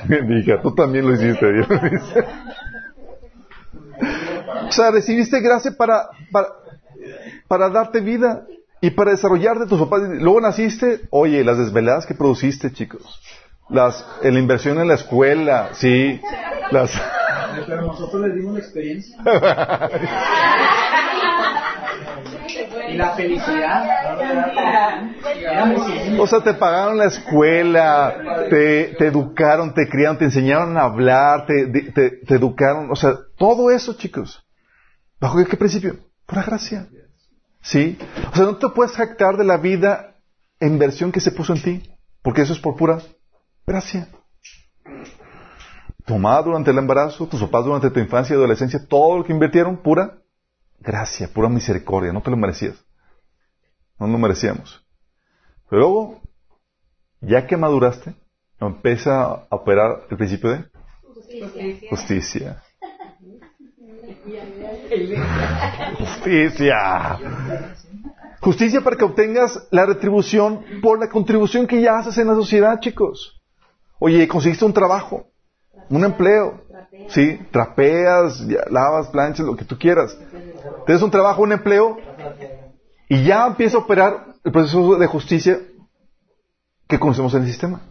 [0.27, 1.45] Dije, tú también lo hiciste.
[4.67, 6.47] o sea, recibiste gracia para, para,
[7.47, 8.45] para darte vida
[8.83, 10.01] y para desarrollarte tus papás.
[10.19, 13.21] Luego naciste, oye, las desveladas que produciste, chicos.
[13.69, 16.19] Las, la inversión en la escuela, sí.
[16.69, 16.91] Las...
[17.65, 19.17] Pero nosotros les dimos la experiencia.
[22.89, 23.85] y la felicidad.
[26.19, 28.13] O sea, te pagaron la escuela,
[28.49, 32.91] te, te educaron, te criaron, te enseñaron a hablar, te, te, te educaron.
[32.91, 34.45] O sea, todo eso, chicos.
[35.21, 35.95] ¿Bajo qué, qué principio?
[36.25, 36.85] Pura gracia.
[37.63, 37.97] ¿Sí?
[38.31, 40.17] O sea, no te puedes jactar de la vida
[40.59, 43.01] en versión que se puso en ti, porque eso es por pura
[43.65, 44.09] gracia.
[46.05, 49.31] Tu mamá durante el embarazo, tus papás durante tu infancia y adolescencia, todo lo que
[49.31, 50.19] invirtieron, pura
[50.79, 52.75] gracia, pura misericordia, no te lo merecías.
[53.97, 54.85] no lo merecíamos.
[55.69, 56.21] Pero luego,
[57.21, 58.13] ya que maduraste,
[58.59, 60.65] empieza a operar el principio de
[61.01, 61.89] Justicia.
[61.89, 62.63] justicia.
[65.97, 67.19] Justicia.
[68.41, 72.79] Justicia para que obtengas la retribución por la contribución que ya haces en la sociedad,
[72.79, 73.41] chicos.
[73.99, 75.27] Oye, conseguiste un trabajo,
[75.89, 76.61] un empleo,
[77.07, 80.17] sí, trapeas, lavas, planchas, lo que tú quieras.
[80.85, 81.97] Tienes un trabajo, un empleo,
[83.07, 85.59] y ya empieza a operar el proceso de justicia
[86.87, 87.81] que conocemos en el sistema.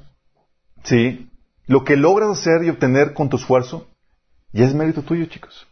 [0.84, 1.30] Sí,
[1.66, 3.86] lo que logras hacer y obtener con tu esfuerzo
[4.52, 5.66] ya es mérito tuyo, chicos.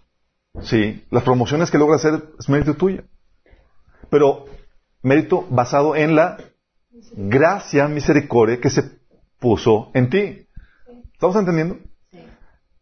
[0.63, 3.05] Sí, las promociones que logras hacer es mérito tuyo.
[4.11, 4.47] Pero
[5.03, 6.39] mérito basado en la
[7.13, 8.83] gracia, misericordia que se
[9.39, 10.47] puso en ti.
[11.13, 11.79] ¿Estamos entendiendo?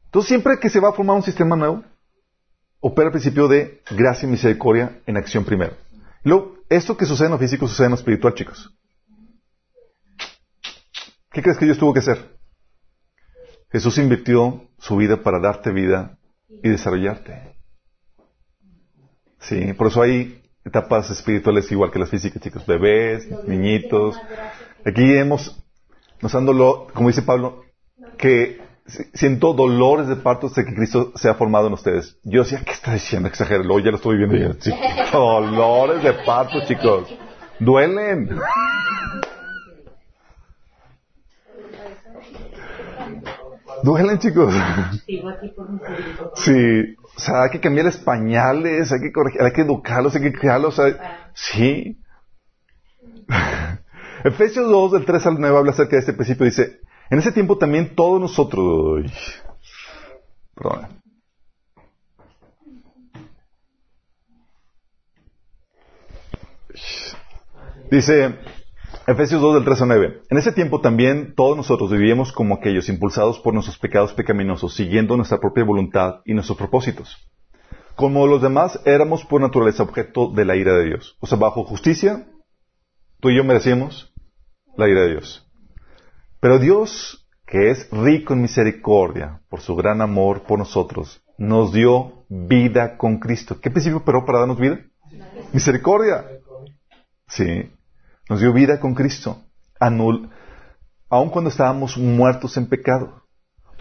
[0.07, 1.85] Entonces, siempre que se va a formar un sistema nuevo,
[2.81, 5.77] opera el principio de gracia y misericordia en acción primero.
[6.25, 8.75] Luego, esto que sucede en lo físico sucede en lo espiritual, chicos.
[11.31, 12.39] ¿Qué crees que Dios tuvo que hacer?
[13.71, 16.19] Jesús invirtió su vida para darte vida
[16.63, 17.48] y desarrollarte.
[19.41, 22.67] Sí, por eso hay etapas espirituales igual que las físicas, chicos.
[22.67, 24.17] Bebés, niñitos.
[24.85, 25.63] Aquí hemos,
[26.21, 27.65] nos han dolor, como dice Pablo,
[28.17, 28.61] que
[29.15, 32.19] siento dolores de parto de que Cristo se ha formado en ustedes.
[32.25, 33.29] Yo decía, ¿qué está diciendo?
[33.29, 33.63] Exagero.
[33.63, 34.55] Luego ya lo estoy viendo ya.
[34.61, 34.73] Sí.
[35.13, 37.09] Dolores de parto, chicos.
[37.61, 38.31] Duelen.
[43.83, 44.55] Duelen, chicos.
[46.37, 50.33] Sí, o sea, hay que cambiarles pañales, hay que corregir, hay que educarlos, hay que
[50.33, 50.79] criarlos.
[50.79, 50.97] hay-
[51.35, 51.99] Sí.
[54.25, 56.45] Efesios 2, del 3 al 9, habla acerca de este principio.
[56.47, 59.11] Dice, en ese tiempo también todos nosotros...
[60.55, 60.89] Perdón.
[67.91, 68.35] Dice,
[69.09, 70.23] Efesios 2 del 3 al 9.
[70.29, 75.17] En ese tiempo también todos nosotros vivíamos como aquellos impulsados por nuestros pecados pecaminosos, siguiendo
[75.17, 77.17] nuestra propia voluntad y nuestros propósitos.
[77.97, 81.17] Como los demás éramos por naturaleza objeto de la ira de Dios.
[81.21, 82.29] O sea, bajo justicia,
[83.21, 84.13] tú y yo merecíamos
[84.77, 85.51] la ira de Dios.
[86.39, 92.27] Pero Dios, que es rico en misericordia, por su gran amor por nosotros, nos dio
[92.29, 93.59] vida con Cristo.
[93.59, 94.81] ¿Qué principio operó para darnos vida?
[95.55, 96.27] Misericordia.
[97.27, 97.71] Sí.
[98.29, 99.43] Nos dio vida con Cristo.
[99.81, 100.31] Anul
[101.11, 103.23] aun cuando estábamos muertos en pecado.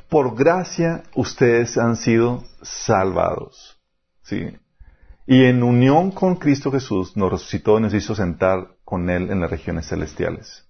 [0.10, 3.80] Por gracia ustedes han sido salvados.
[4.24, 4.58] ¿Sí?
[5.26, 9.42] Y en unión con Cristo Jesús nos resucitó y nos hizo sentar con Él en
[9.42, 10.66] las regiones celestiales.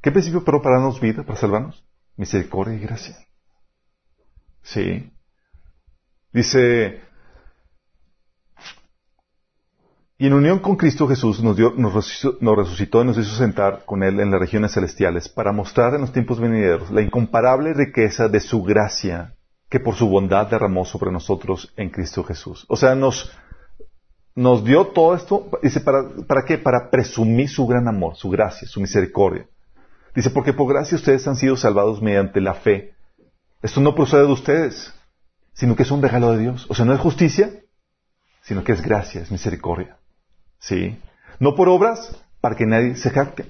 [0.00, 1.84] ¿Qué principio operó para darnos vida, para salvarnos?
[2.16, 3.16] Misericordia y gracia.
[4.62, 5.12] Sí.
[6.32, 7.02] Dice,
[10.22, 13.84] y en unión con Cristo Jesús nos, dio, nos, resucitó, nos y nos hizo sentar
[13.84, 18.28] con Él en las regiones celestiales para mostrar en los tiempos venideros la incomparable riqueza
[18.28, 19.34] de su gracia
[19.68, 22.64] que por su bondad derramó sobre nosotros en Cristo Jesús.
[22.68, 23.32] O sea, nos,
[24.36, 26.56] nos dio todo esto, dice, ¿para, ¿para qué?
[26.56, 29.48] Para presumir su gran amor, su gracia, su misericordia.
[30.14, 32.94] Dice, porque por gracia ustedes han sido salvados mediante la fe.
[33.60, 34.94] Esto no procede de ustedes,
[35.52, 36.64] sino que es un regalo de Dios.
[36.68, 37.50] O sea, no es justicia,
[38.42, 39.98] sino que es gracia, es misericordia.
[40.62, 40.98] ¿Sí?
[41.40, 43.44] No por obras, para que nadie se jacte.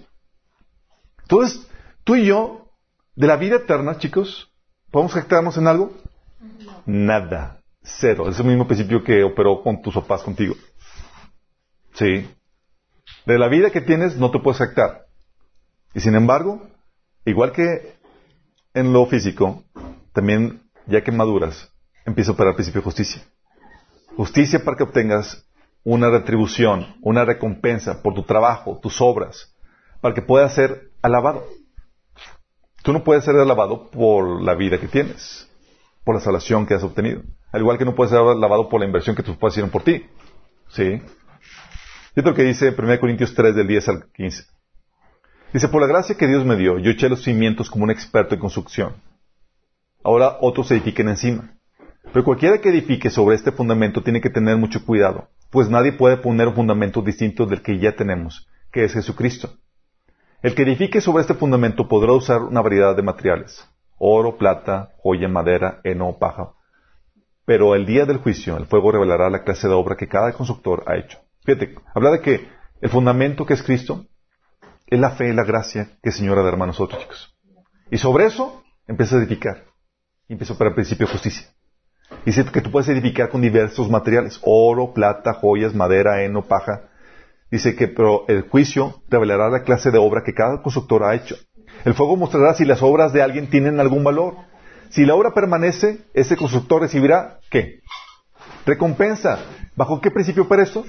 [1.23, 1.67] Entonces,
[2.05, 2.71] tú y yo,
[3.15, 4.51] de la vida eterna, chicos,
[4.91, 5.93] ¿podemos jactarnos en algo?
[6.87, 7.61] Nada.
[7.83, 8.29] Cero.
[8.29, 10.55] Es el mismo principio que operó con tus papás contigo.
[11.95, 12.29] ¿Sí?
[13.27, 15.07] De la vida que tienes no te puedes jactar.
[15.95, 16.67] Y sin embargo,
[17.27, 17.95] igual que
[18.73, 19.65] en lo físico,
[20.15, 21.71] también, ya que maduras,
[22.07, 23.23] empieza a operar el principio de justicia.
[24.17, 25.45] Justicia para que obtengas
[25.85, 29.55] una retribución, una recompensa por tu trabajo, tus obras,
[30.01, 31.45] para que puedas ser alabado.
[32.83, 35.49] Tú no puedes ser alabado por la vida que tienes,
[36.05, 37.23] por la salvación que has obtenido.
[37.53, 39.83] Al igual que no puedes ser alabado por la inversión que tus padres hicieron por
[39.83, 40.07] ti.
[40.69, 41.03] ¿Sí?
[42.15, 44.45] Y otro que dice 1 Corintios 3 del 10 al 15.
[45.53, 48.35] Dice, por la gracia que Dios me dio, yo eché los cimientos como un experto
[48.35, 48.95] en construcción.
[50.03, 51.55] Ahora otros edifiquen encima.
[52.13, 56.17] Pero cualquiera que edifique sobre este fundamento tiene que tener mucho cuidado, pues nadie puede
[56.17, 59.51] poner un fundamento distinto del que ya tenemos, que es Jesucristo.
[60.41, 63.63] El que edifique sobre este fundamento podrá usar una variedad de materiales,
[63.99, 66.55] oro, plata, joya, madera, heno, paja.
[67.45, 70.85] Pero el día del juicio, el fuego revelará la clase de obra que cada constructor
[70.87, 71.19] ha hecho.
[71.45, 72.49] Fíjate, habla de que
[72.81, 74.07] el fundamento que es Cristo
[74.87, 77.37] es la fe y la gracia que el Señor ha de a chicos.
[77.91, 79.67] Y sobre eso empieza a edificar.
[80.29, 81.49] Empieza para el principio de justicia.
[82.25, 86.89] Dice que tú puedes edificar con diversos materiales, oro, plata, joyas, madera, heno, paja.
[87.51, 91.37] dice que pero el juicio revelará la clase de obra que cada constructor ha hecho.
[91.85, 94.37] El fuego mostrará si las obras de alguien tienen algún valor.
[94.91, 97.81] Si la obra permanece, ese constructor recibirá ¿qué?
[98.65, 99.39] Recompensa.
[99.75, 100.85] ¿Bajo qué principio para esto?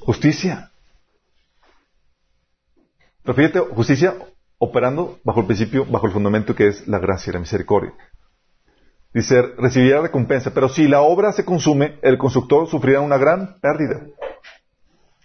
[0.00, 0.70] Justicia.
[3.22, 4.14] Pero fíjate, justicia
[4.58, 7.92] operando bajo el principio, bajo el fundamento que es la gracia la misericordia.
[9.14, 10.50] Dice, recibirá recompensa.
[10.52, 14.02] Pero si la obra se consume, el constructor sufrirá una gran pérdida.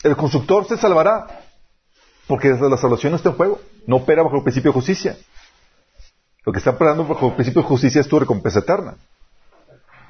[0.03, 1.41] El constructor se salvará,
[2.27, 3.59] porque la salvación no está en juego.
[3.87, 5.17] No opera bajo el principio de justicia.
[6.45, 8.95] Lo que está operando bajo el principio de justicia es tu recompensa eterna.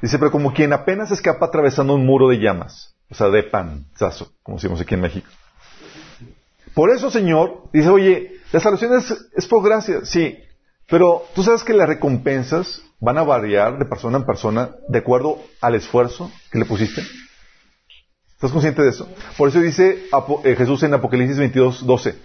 [0.02, 4.32] Dice, pero como quien apenas escapa atravesando un muro de llamas, o sea, de panzazo,
[4.44, 5.28] como decimos aquí en México.
[6.74, 10.38] Por eso, Señor, dice, oye, la salvación es, por gracia, sí,
[10.90, 15.42] pero tú sabes que las recompensas van a variar de persona en persona de acuerdo
[15.62, 17.02] al esfuerzo que le pusiste.
[18.34, 19.08] ¿Estás consciente de eso?
[19.38, 20.06] Por eso dice
[20.44, 22.16] eh, Jesús en Apocalipsis 22, 12.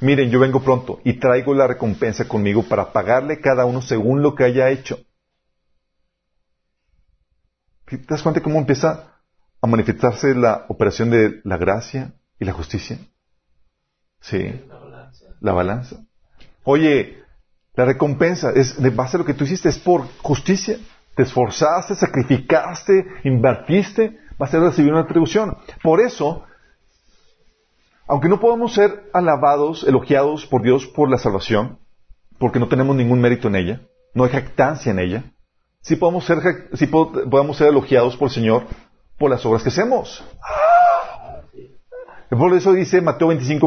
[0.00, 4.34] Miren, yo vengo pronto y traigo la recompensa conmigo para pagarle cada uno según lo
[4.34, 4.98] que haya hecho.
[7.86, 9.18] ¿Te das cuenta cómo empieza
[9.60, 12.98] a manifestarse la operación de la gracia y la justicia?
[14.20, 14.62] Sí.
[15.40, 15.96] La balanza.
[16.64, 17.21] Oye,
[17.74, 20.78] la recompensa es de base a lo que tú hiciste, es por justicia.
[21.14, 25.56] Te esforzaste, sacrificaste, invertiste, vas a recibir una atribución.
[25.82, 26.44] Por eso,
[28.06, 31.78] aunque no podamos ser alabados, elogiados por Dios por la salvación,
[32.38, 33.80] porque no tenemos ningún mérito en ella,
[34.14, 35.24] no hay jactancia en ella,
[35.80, 38.64] sí podemos ser, sí podemos ser elogiados por el Señor
[39.18, 40.24] por las obras que hacemos.
[42.30, 43.66] Por eso dice Mateo 25,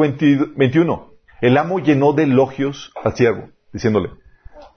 [0.55, 4.11] 21, el amo llenó de elogios al siervo, diciéndole,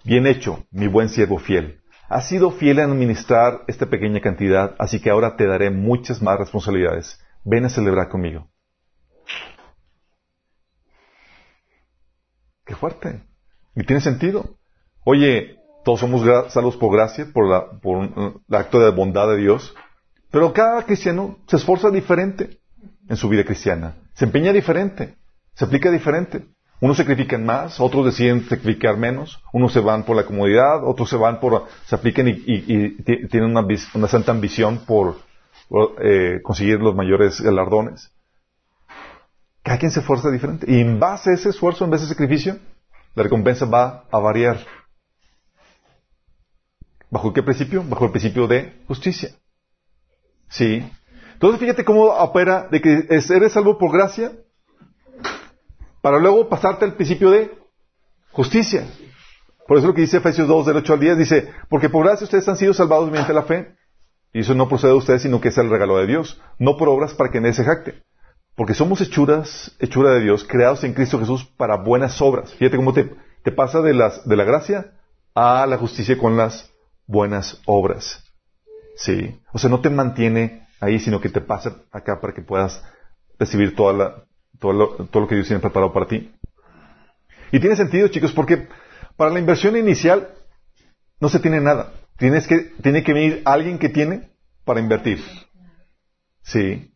[0.05, 1.81] bien hecho, mi buen siervo fiel.
[2.09, 6.37] Has sido fiel en administrar esta pequeña cantidad, así que ahora te daré muchas más
[6.37, 7.21] responsabilidades.
[7.45, 8.51] Ven a celebrar conmigo.
[12.65, 13.23] Qué fuerte.
[13.77, 14.59] Y tiene sentido.
[15.05, 16.23] Oye, todos somos
[16.53, 19.77] salvos por gracia, por, la, por el acto de bondad de Dios,
[20.33, 22.59] pero cada cristiano se esfuerza diferente
[23.09, 23.95] en su vida cristiana.
[24.15, 25.15] Se empeña diferente,
[25.55, 26.49] se aplica diferente.
[26.81, 31.17] Unos sacrifican más, otros deciden sacrificar menos, unos se van por la comodidad, otros se
[31.17, 35.17] van por, se aplican y, tienen una, santa ambición por,
[36.01, 38.13] eh, conseguir los mayores galardones.
[39.63, 40.67] Cada quien se esfuerza diferente.
[40.71, 42.59] Y en base a ese esfuerzo, en base a ese sacrificio,
[43.15, 44.59] la recompensa va a variar.
[47.11, 47.83] ¿Bajo qué principio?
[47.83, 49.31] Bajo el principio de justicia.
[50.49, 50.89] Sí.
[51.33, 54.33] Entonces fíjate cómo opera de que eres salvo por gracia
[56.01, 57.51] para luego pasarte al principio de
[58.33, 58.87] justicia.
[59.67, 62.25] Por eso lo que dice Efesios 2 del 8 al 10 dice, porque por gracia
[62.25, 63.77] ustedes han sido salvados mediante la fe.
[64.33, 66.89] Y eso no procede de ustedes, sino que es el regalo de Dios, no por
[66.89, 68.03] obras para que nadie se jacte.
[68.57, 72.53] Porque somos hechuras, hechura de Dios, creados en Cristo Jesús para buenas obras.
[72.55, 74.93] Fíjate cómo te, te pasa de, las, de la gracia
[75.35, 76.71] a la justicia con las
[77.07, 78.25] buenas obras.
[78.97, 79.39] Sí.
[79.53, 82.83] O sea, no te mantiene ahí, sino que te pasa acá para que puedas
[83.39, 84.25] recibir toda la,
[84.59, 86.33] todo, lo, que Dios tiene preparado para ti.
[87.53, 88.69] Y tiene sentido, chicos, porque
[89.17, 90.29] para la inversión inicial
[91.21, 91.93] no se tiene nada.
[92.17, 94.31] Tienes que, tiene que venir alguien que tiene
[94.65, 95.23] para invertir.
[96.43, 96.93] Sí.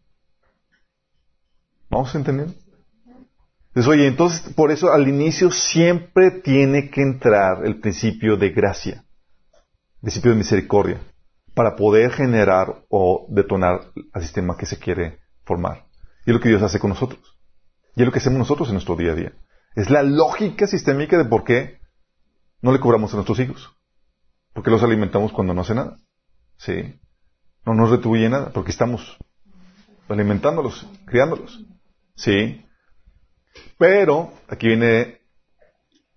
[1.89, 2.49] ¿Vamos a entender?
[3.69, 9.05] Entonces, oye, entonces por eso al inicio siempre tiene que entrar el principio de gracia,
[9.55, 11.01] el principio de misericordia,
[11.55, 13.81] para poder generar o detonar
[14.13, 15.87] al sistema que se quiere formar.
[16.27, 17.39] Y es lo que Dios hace con nosotros.
[17.95, 19.33] Y es lo que hacemos nosotros en nuestro día a día.
[19.75, 21.79] Es la lógica sistémica de por qué
[22.61, 23.71] no le cobramos a nuestros hijos.
[24.53, 25.97] Porque los alimentamos cuando no hace nada.
[26.57, 26.99] Sí.
[27.65, 29.17] No nos retribuye nada, porque estamos
[30.09, 31.65] alimentándolos, criándolos.
[32.17, 32.65] Sí.
[33.79, 35.21] Pero, aquí viene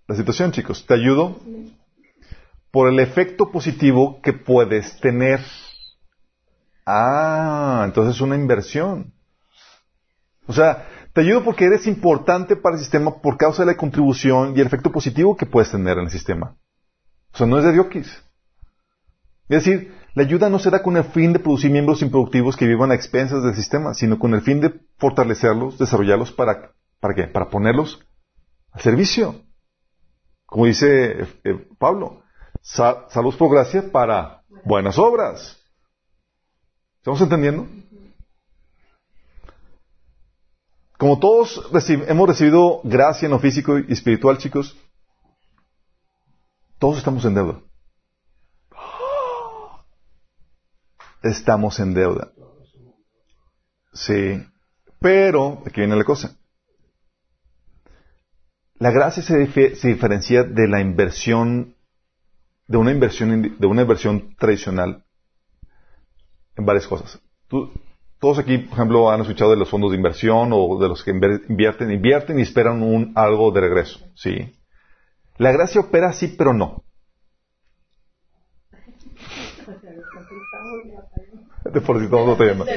[0.06, 0.86] la situación, chicos.
[0.86, 1.40] Te ayudo
[2.70, 5.40] por el efecto positivo que puedes tener.
[6.84, 9.14] Ah, entonces es una inversión.
[10.46, 14.52] O sea, te ayudo porque eres importante para el sistema por causa de la contribución
[14.54, 16.58] y el efecto positivo que puedes tener en el sistema.
[17.32, 18.22] O sea, no es de diokis.
[19.48, 22.90] Es decir, la ayuda no será con el fin de producir miembros improductivos que vivan
[22.90, 27.22] a expensas del sistema, sino con el fin de fortalecerlos, desarrollarlos para, ¿para qué?
[27.22, 28.06] Para ponerlos
[28.72, 29.40] al servicio.
[30.44, 32.24] Como dice eh, Pablo,
[32.60, 35.56] salud por gracia para buenas obras.
[36.98, 37.66] ¿Estamos entendiendo?
[40.98, 41.62] Como todos
[42.08, 44.76] hemos recibido gracia en lo físico y espiritual, chicos,
[46.78, 47.60] todos estamos en deuda.
[51.22, 52.32] Estamos en deuda.
[53.92, 54.42] Sí.
[55.00, 56.36] Pero, aquí viene la cosa.
[58.78, 61.76] La gracia se, dife- se diferencia de la inversión,
[62.66, 65.04] de una inversión, de una inversión tradicional
[66.56, 67.20] en varias cosas.
[67.48, 67.70] Tú-
[68.18, 71.10] todos aquí, por ejemplo, han escuchado de los fondos de inversión o de los que
[71.10, 74.00] invierten, invierten y esperan un, algo de regreso.
[74.14, 74.56] Sí.
[75.36, 76.82] La gracia opera sí, pero no.
[81.72, 82.70] Depositamos otra llamada.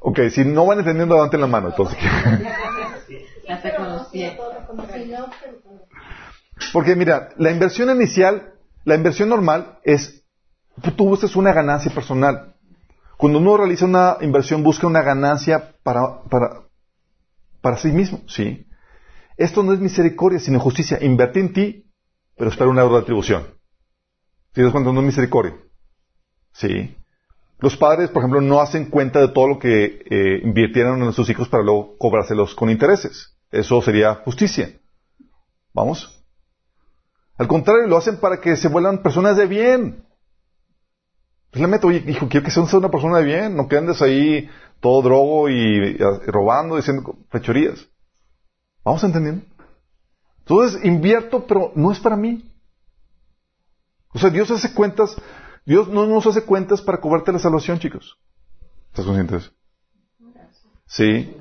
[0.00, 1.98] Ok, si no van entendiendo, levanten la mano, entonces.
[6.72, 8.54] Porque mira, la inversión inicial,
[8.84, 10.24] la inversión normal es,
[10.96, 12.54] tú buscas una ganancia personal.
[13.18, 16.68] Cuando uno realiza una inversión, busca una ganancia para, para,
[17.60, 18.64] para sí mismo, ¿sí?
[19.36, 20.98] Esto no es misericordia, sino justicia.
[21.00, 21.92] Invertí en ti,
[22.36, 23.42] pero espero una retribución.
[24.54, 24.92] ¿Sí das cuenta?
[24.92, 25.56] No es misericordia.
[26.52, 26.96] ¿Sí?
[27.58, 31.28] Los padres, por ejemplo, no hacen cuenta de todo lo que eh, invirtieron en sus
[31.28, 33.36] hijos para luego cobrárselos con intereses.
[33.50, 34.78] Eso sería justicia.
[35.74, 36.24] ¿Vamos?
[37.36, 40.07] Al contrario, lo hacen para que se vuelvan personas de bien.
[41.50, 44.02] Pues le meto, oye, hijo, quiero que seas una persona de bien, no que andes
[44.02, 44.48] ahí
[44.80, 45.96] todo drogo y, y
[46.26, 47.88] robando, diciendo fechorías.
[48.84, 49.44] ¿Vamos entendiendo?
[50.40, 52.50] Entonces, invierto, pero no es para mí.
[54.14, 55.14] O sea, Dios hace cuentas,
[55.66, 58.18] Dios no nos hace cuentas para cobrarte la salvación, chicos.
[58.88, 59.52] ¿Estás conscientes?
[60.86, 61.36] Sí.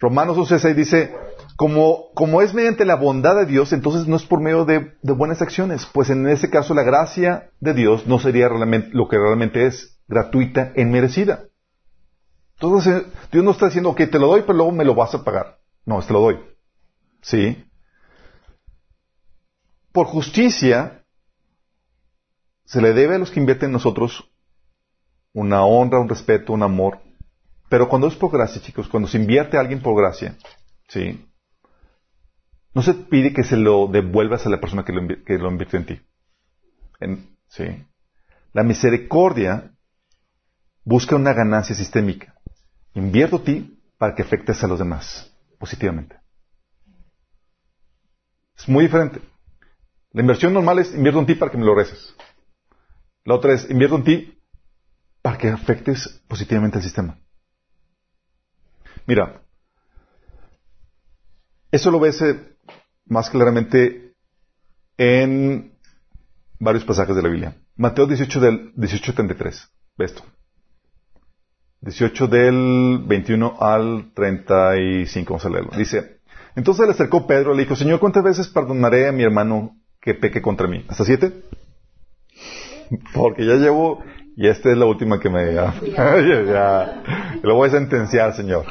[0.00, 1.16] Romanos 11.6 dice,
[1.62, 5.86] como, es mediante la bondad de Dios, entonces no es por medio de, buenas acciones,
[5.92, 9.96] pues en ese caso la gracia de Dios no sería realmente lo que realmente es,
[10.08, 11.44] gratuita e merecida.
[12.54, 15.14] Entonces eh, Dios no está diciendo, ok, te lo doy, pero luego me lo vas
[15.14, 15.60] a pagar.
[15.86, 16.40] No, te lo doy.
[17.20, 17.64] ¿Sí?
[19.92, 21.04] Por justicia,
[22.64, 24.32] se le debe a los que invierten en nosotros
[25.32, 26.98] una honra, un respeto, un amor.
[27.68, 30.36] Pero cuando es por gracia, chicos, cuando se invierte a alguien por gracia,
[30.88, 31.28] ¿sí?
[32.74, 35.78] No se pide que se lo devuelvas a la persona que lo, que lo invirtió
[35.78, 36.00] en ti.
[37.48, 37.64] ¿sí?
[38.52, 39.72] La misericordia
[40.84, 42.34] busca una ganancia sistémica.
[42.94, 46.16] Invierto a ti para que afectes a los demás positivamente.
[48.56, 49.20] Es muy diferente.
[50.12, 52.14] La inversión normal es invierto en ti para que me lo reces.
[53.24, 54.42] La otra es invierto en ti
[55.22, 57.18] para que afectes positivamente al sistema.
[59.06, 59.42] Mira,
[61.70, 62.51] eso lo ves eh,
[63.12, 64.14] más claramente
[64.96, 65.72] en
[66.58, 67.56] varios pasajes de la Biblia.
[67.76, 69.68] Mateo 18 del 18:33.
[69.98, 70.22] Ve esto.
[71.82, 75.70] 18 del 21 al 35, vamos a leerlo.
[75.76, 76.20] Dice,
[76.54, 80.14] entonces le acercó Pedro y le dijo, Señor, ¿cuántas veces perdonaré a mi hermano que
[80.14, 80.84] peque contra mí?
[80.88, 81.42] ¿Hasta siete?
[83.14, 84.04] Porque ya llevo,
[84.36, 87.02] y esta es la última que me ya, ya, ya.
[87.42, 88.66] lo voy a sentenciar, Señor.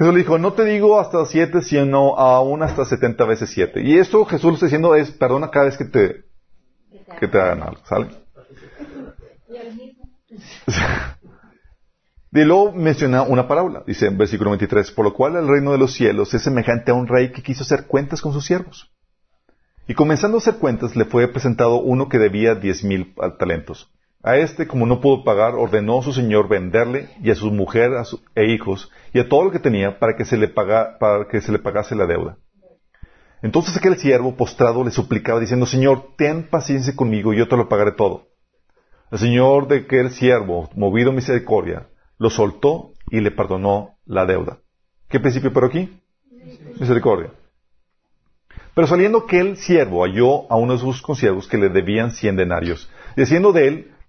[0.00, 3.82] Jesús le dijo, no te digo hasta siete, sino aún hasta setenta veces siete.
[3.82, 6.24] Y esto Jesús lo está diciendo es, perdona cada vez que te,
[7.20, 8.08] que te hagan algo, ¿sale?
[12.32, 15.78] Y luego menciona una parábola, dice en versículo 23, por lo cual el reino de
[15.78, 18.92] los cielos es semejante a un rey que quiso hacer cuentas con sus siervos.
[19.88, 23.90] Y comenzando a hacer cuentas, le fue presentado uno que debía diez mil talentos.
[24.22, 27.90] A este, como no pudo pagar, ordenó a su señor venderle y a su mujer
[28.34, 31.52] e hijos y a todo lo que tenía para que se le para que se
[31.52, 32.36] le pagase la deuda.
[33.42, 37.68] Entonces aquel siervo postrado le suplicaba diciendo, Señor, ten paciencia conmigo y yo te lo
[37.68, 38.28] pagaré todo.
[39.10, 44.58] El señor de aquel siervo, movido misericordia, lo soltó y le perdonó la deuda.
[45.08, 45.98] ¿Qué principio pero aquí?
[46.78, 47.30] Misericordia.
[48.74, 52.90] Pero saliendo aquel siervo halló a uno de sus consiervos que le debían cien denarios.
[53.16, 53.94] Y haciendo de él,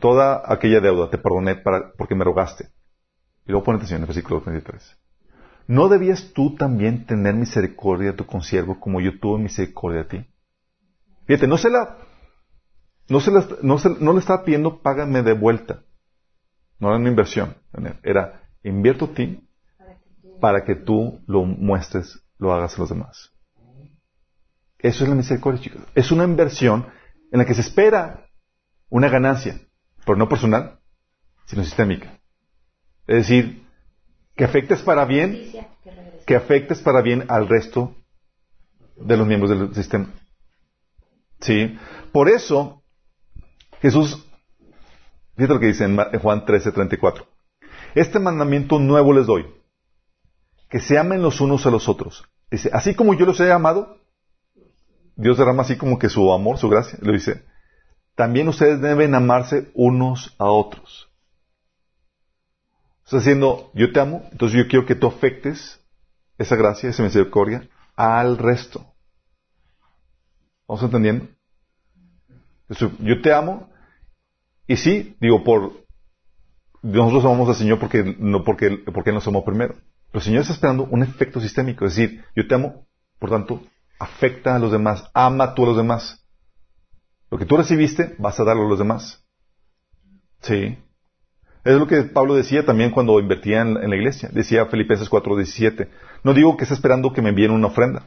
[0.00, 2.68] toda aquella deuda te perdoné para, porque me rogaste.
[3.46, 4.96] Y luego pone atención en el versículo 33.
[5.66, 10.26] ¿No debías tú también tener misericordia de tu consiervo como yo tuve misericordia de ti?
[11.26, 11.96] Fíjate, no se la,
[13.08, 15.82] no se la, no se- no le estaba pidiendo págame de vuelta.
[16.78, 17.56] No era una inversión.
[18.02, 19.48] Era invierto a ti
[20.40, 23.30] para que tú lo muestres, lo hagas a los demás.
[24.78, 25.82] Eso es la misericordia, chicos.
[25.94, 26.86] Es una inversión
[27.32, 28.26] en la que se espera
[28.90, 29.58] una ganancia,
[30.04, 30.80] pero no personal,
[31.46, 32.18] sino sistémica.
[33.06, 33.66] Es decir,
[34.36, 35.52] que afectes para bien
[36.26, 37.94] que afectes para bien al resto
[38.96, 40.08] de los miembros del sistema.
[41.40, 41.76] ¿Sí?
[42.12, 42.82] Por eso,
[43.82, 44.24] Jesús,
[45.36, 47.26] fíjate lo que dice en Juan 13, 34.
[47.94, 49.46] Este mandamiento nuevo les doy,
[50.68, 52.24] que se amen los unos a los otros.
[52.50, 53.98] Dice, así como yo los he amado,
[55.16, 57.44] Dios derrama así como que su amor, su gracia, lo dice,
[58.14, 61.10] también ustedes deben amarse unos a otros.
[63.04, 65.80] Está diciendo, yo te amo, entonces yo quiero que tú afectes
[66.38, 68.84] esa gracia, esa misericordia al resto.
[70.66, 71.28] ¿Vamos entendiendo?
[73.00, 73.68] Yo te amo,
[74.66, 75.84] y sí, digo, por
[76.82, 79.74] nosotros amamos al Señor porque no porque, porque nos amó primero.
[79.74, 82.86] Pero el Señor está esperando un efecto sistémico, es decir, yo te amo,
[83.18, 83.62] por tanto,
[83.98, 86.23] afecta a los demás, ama tú a los demás.
[87.30, 89.24] Lo que tú recibiste, vas a darlo a los demás.
[90.40, 90.78] Sí.
[91.64, 94.28] Es lo que Pablo decía también cuando invertía en, la iglesia.
[94.32, 95.88] Decía Filipenses 4:17,
[96.22, 98.06] no digo que esté esperando que me envíen una ofrenda.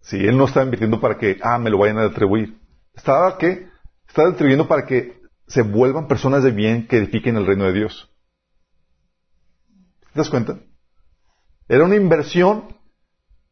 [0.00, 2.58] Sí, él no está invirtiendo para que, ah, me lo vayan a atribuir.
[2.94, 3.68] Estaba, ¿qué?
[4.08, 8.10] Estaba atribuyendo para que se vuelvan personas de bien que edifiquen el reino de Dios.
[10.12, 10.58] ¿Te das cuenta?
[11.68, 12.76] Era una inversión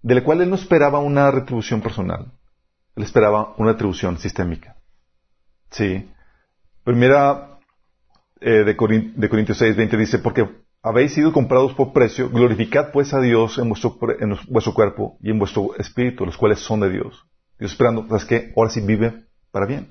[0.02, 2.32] de la cual él no esperaba una retribución personal.
[2.98, 4.74] Él esperaba una retribución sistémica.
[5.70, 6.10] Sí.
[6.82, 7.60] Primera
[8.40, 10.48] eh, de, Corintios 6, 20 dice, porque
[10.82, 15.30] habéis sido comprados por precio, glorificad pues a Dios en vuestro, en vuestro cuerpo y
[15.30, 17.24] en vuestro espíritu, los cuales son de Dios.
[17.60, 18.52] Dios esperando, ¿sabes qué?
[18.56, 19.90] Ahora sí vive para bien.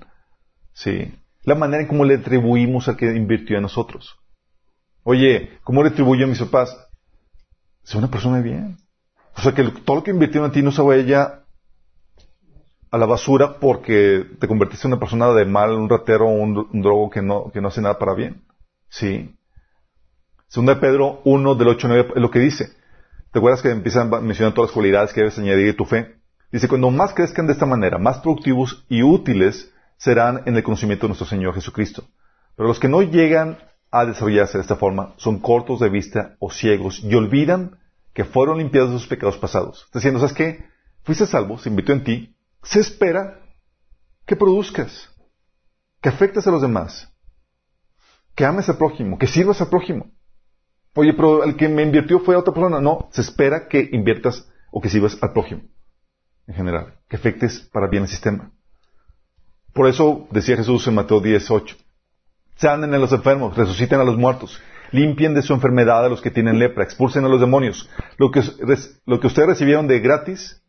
[0.73, 1.15] Sí.
[1.43, 4.19] La manera en cómo le atribuimos al que invirtió en nosotros.
[5.03, 6.77] Oye, ¿cómo le atribuyo a mis papás?
[7.85, 8.77] Es una persona de bien.
[9.33, 11.45] O sea, que todo lo que invirtió en ti no se vaya
[12.89, 17.09] a la basura porque te convertiste en una persona de mal, un ratero un, drogo
[17.09, 18.43] que no, que no hace nada para bien.
[18.89, 19.35] Sí.
[20.47, 22.71] Segunda Pedro 1 del 8 9 es lo que dice.
[23.31, 26.15] ¿Te acuerdas que empiezan a mencionar todas las cualidades que debes añadir a tu fe?
[26.51, 31.05] Dice, cuando más crezcan de esta manera, más productivos y útiles serán en el conocimiento
[31.05, 32.05] de nuestro Señor Jesucristo.
[32.55, 33.57] Pero los que no llegan
[33.91, 37.77] a desarrollarse de esta forma son cortos de vista o ciegos y olvidan
[38.13, 39.83] que fueron limpiados de sus pecados pasados.
[39.85, 40.65] Está diciendo, ¿sabes qué?
[41.03, 43.39] Fuiste salvo, se invitó en ti, se espera
[44.25, 45.09] que produzcas,
[46.01, 47.11] que afectes a los demás,
[48.35, 50.11] que ames al prójimo, que sirvas al prójimo.
[50.93, 52.81] Oye, pero el que me invirtió fue otra persona.
[52.81, 55.63] No, se espera que inviertas o que sirvas al prójimo,
[56.47, 58.51] en general, que afectes para bien el sistema.
[59.73, 61.75] Por eso decía Jesús en Mateo 18,
[62.55, 64.59] sanen a los enfermos, resuciten a los muertos,
[64.91, 67.89] limpien de su enfermedad a los que tienen lepra, expulsen a los demonios.
[68.17, 68.41] Lo que,
[69.05, 70.63] lo que ustedes recibieron de gratis,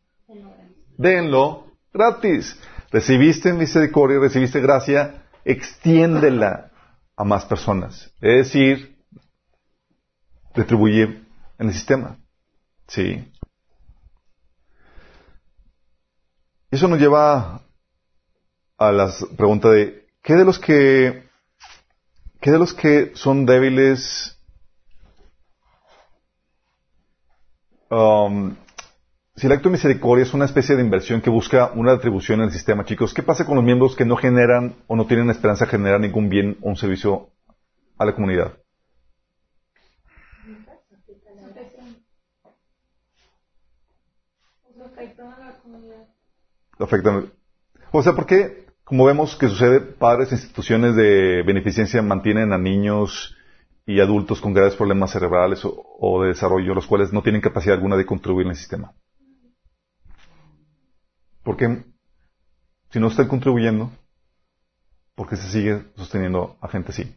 [0.97, 1.68] denlo
[1.99, 2.57] gratis.
[2.91, 6.71] Recibiste misericordia, recibiste gracia, extiéndela
[7.17, 8.11] a más personas.
[8.21, 8.97] Es decir,
[10.55, 11.27] retribuir
[11.59, 12.17] en el sistema.
[12.87, 13.31] Sí.
[16.71, 17.63] Eso nos lleva
[18.79, 21.29] a la pregunta de, ¿qué de los que,
[22.41, 24.39] qué de los que son débiles
[27.91, 28.55] um,
[29.39, 32.47] si el acto de misericordia es una especie de inversión que busca una atribución en
[32.47, 35.65] el sistema, chicos, ¿qué pasa con los miembros que no generan o no tienen esperanza
[35.65, 37.31] de generar ningún bien o un servicio
[37.99, 38.55] a la comunidad?
[46.81, 47.33] Afectan.
[47.93, 52.59] O sea, ¿por qué, como vemos que sucede, padres e instituciones de beneficencia mantienen a
[52.59, 53.37] niños
[53.87, 57.97] y adultos con graves problemas cerebrales o de desarrollo, los cuales no tienen capacidad alguna
[57.97, 58.93] de contribuir en el sistema?
[61.43, 61.85] Porque
[62.91, 63.91] si no está contribuyendo,
[65.15, 67.17] ¿por qué se sigue sosteniendo a gente así?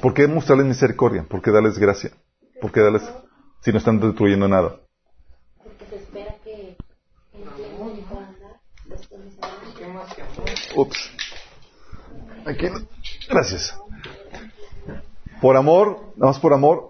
[0.00, 1.24] ¿Por qué mostrarles misericordia?
[1.24, 2.10] ¿Por qué darles gracia?
[2.60, 3.02] ¿Por qué darles
[3.62, 4.80] si no están destruyendo nada?
[5.58, 5.86] Porque
[10.76, 11.10] Ups.
[12.46, 12.68] Aquí.
[13.28, 13.78] Gracias.
[15.40, 16.89] Por amor, nada más por amor,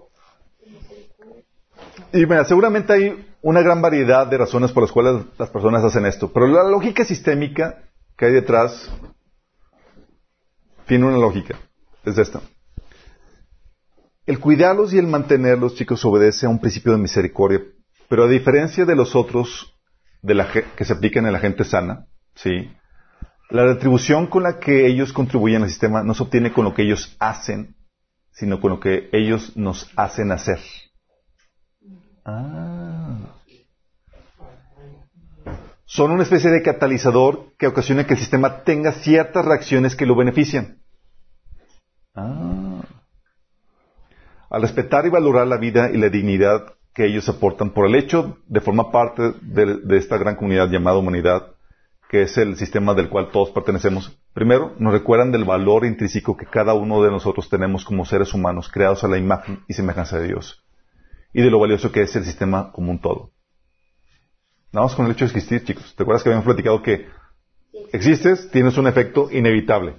[2.13, 6.05] y mira, seguramente hay una gran variedad de razones por las cuales las personas hacen
[6.05, 7.83] esto, pero la lógica sistémica
[8.17, 8.91] que hay detrás
[10.85, 11.59] tiene una lógica.
[12.05, 12.41] Es esta.
[14.25, 17.61] El cuidarlos y el mantenerlos, chicos, obedece a un principio de misericordia,
[18.07, 19.73] pero a diferencia de los otros
[20.21, 22.69] de la, que se aplican en la gente sana, ¿sí?
[23.51, 26.83] la retribución con la que ellos contribuyen al sistema no se obtiene con lo que
[26.83, 27.75] ellos hacen,
[28.31, 30.59] sino con lo que ellos nos hacen hacer.
[32.25, 33.17] Ah.
[35.85, 40.15] Son una especie de catalizador que ocasiona que el sistema tenga ciertas reacciones que lo
[40.15, 40.77] benefician.
[42.13, 42.81] Ah.
[44.49, 48.37] al respetar y valorar la vida y la dignidad que ellos aportan por el hecho
[48.47, 51.55] de formar parte de, de esta gran comunidad llamada humanidad,
[52.09, 56.45] que es el sistema del cual todos pertenecemos, primero nos recuerdan del valor intrínseco que
[56.45, 60.27] cada uno de nosotros tenemos como seres humanos creados a la imagen y semejanza de
[60.27, 60.61] Dios,
[61.33, 63.31] y de lo valioso que es el sistema como un todo.
[64.71, 65.93] Nada más con el hecho de existir, chicos.
[65.95, 67.07] ¿Te acuerdas que habíamos platicado que
[67.91, 69.95] existes, tienes un efecto inevitable?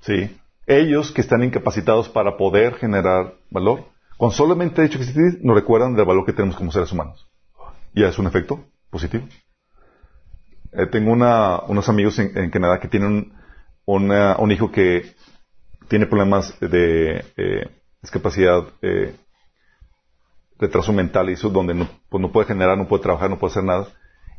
[0.00, 0.36] Sí.
[0.66, 3.84] Ellos que están incapacitados para poder generar valor,
[4.16, 7.26] con solamente el hecho de existir, nos recuerdan del valor que tenemos como seres humanos.
[7.94, 9.26] Y es un efecto positivo.
[10.72, 13.32] Eh, tengo una, unos amigos en, Canadá que tienen
[13.86, 15.14] un hijo que
[15.88, 17.70] tiene problemas de eh,
[18.02, 19.14] discapacidad, eh,
[20.58, 23.52] retraso mental y eso, donde no, pues no puede generar, no puede trabajar, no puede
[23.52, 23.88] hacer nada.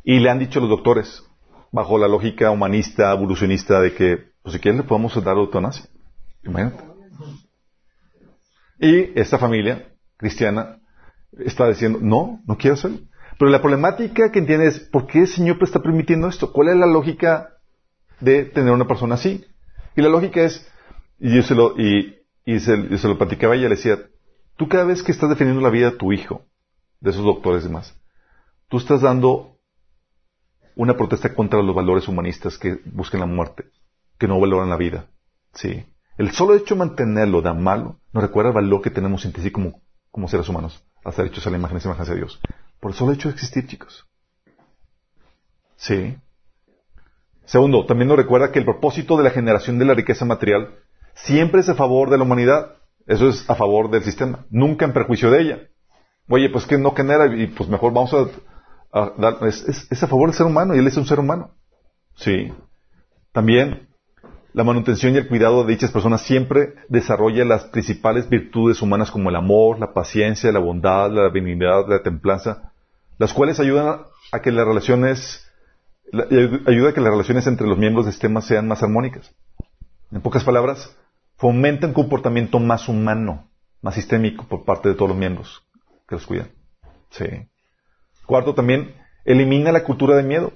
[0.04, 1.24] Y le han dicho los doctores,
[1.72, 5.86] bajo la lógica humanista, evolucionista, de que, pues si quieren le podemos dar eutanasia.
[6.44, 6.84] Imagínate.
[8.80, 10.78] Y esta familia cristiana
[11.38, 12.98] está diciendo, no, no quiero hacerlo.
[13.38, 16.52] Pero la problemática que entiende es, ¿por qué el Señor está permitiendo esto?
[16.52, 17.50] ¿Cuál es la lógica
[18.20, 19.44] de tener una persona así?
[19.96, 20.68] Y la lógica es,
[21.20, 23.98] y yo se lo, y, y se, se lo platicaba y ella le decía,
[24.58, 26.44] tú cada vez que estás defendiendo la vida de tu hijo,
[27.00, 27.96] de esos doctores y demás,
[28.68, 29.56] tú estás dando
[30.74, 33.70] una protesta contra los valores humanistas que buscan la muerte,
[34.18, 35.06] que no valoran la vida.
[35.54, 35.86] Sí.
[36.18, 39.50] El solo hecho de mantenerlo da malo nos recuerda el valor que tenemos en sí
[39.52, 39.80] como,
[40.26, 42.40] seres humanos, hacer hechos a la imagen y semejanza de Dios.
[42.80, 44.06] Por el solo hecho de existir, chicos.
[45.76, 46.16] Sí.
[47.44, 50.74] Segundo, también nos recuerda que el propósito de la generación de la riqueza material
[51.14, 52.77] siempre es a favor de la humanidad.
[53.08, 55.58] Eso es a favor del sistema, nunca en perjuicio de ella.
[56.28, 60.36] Oye, pues que no genera y pues mejor vamos a, dar, es, a favor del
[60.36, 61.54] ser humano y él es un ser humano.
[62.16, 62.52] Sí.
[63.32, 63.88] También
[64.52, 69.30] la manutención y el cuidado de dichas personas siempre desarrolla las principales virtudes humanas como
[69.30, 72.72] el amor, la paciencia, la bondad, la benignidad, la templanza,
[73.16, 74.02] las cuales ayudan
[74.32, 75.50] a que las relaciones,
[76.12, 79.34] ayuda a que las relaciones entre los miembros del sistema sean más armónicas.
[80.12, 80.94] En pocas palabras,
[81.38, 83.48] fomenta un comportamiento más humano,
[83.80, 85.62] más sistémico por parte de todos los miembros
[86.06, 86.50] que los cuidan.
[87.10, 87.24] Sí.
[88.26, 90.52] Cuarto, también elimina la cultura de miedo.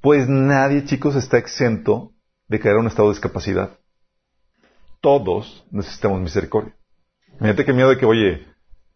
[0.00, 2.12] Pues nadie, chicos, está exento
[2.48, 3.78] de caer a un estado de discapacidad.
[5.00, 6.74] Todos necesitamos misericordia.
[7.32, 8.46] Imagínate qué miedo de que, oye,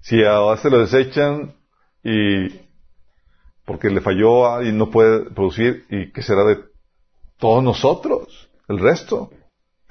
[0.01, 1.55] si a este lo desechan
[2.03, 2.61] y
[3.65, 6.59] porque le falló y no puede producir, ¿y qué será de
[7.39, 8.51] todos nosotros?
[8.69, 9.31] El resto.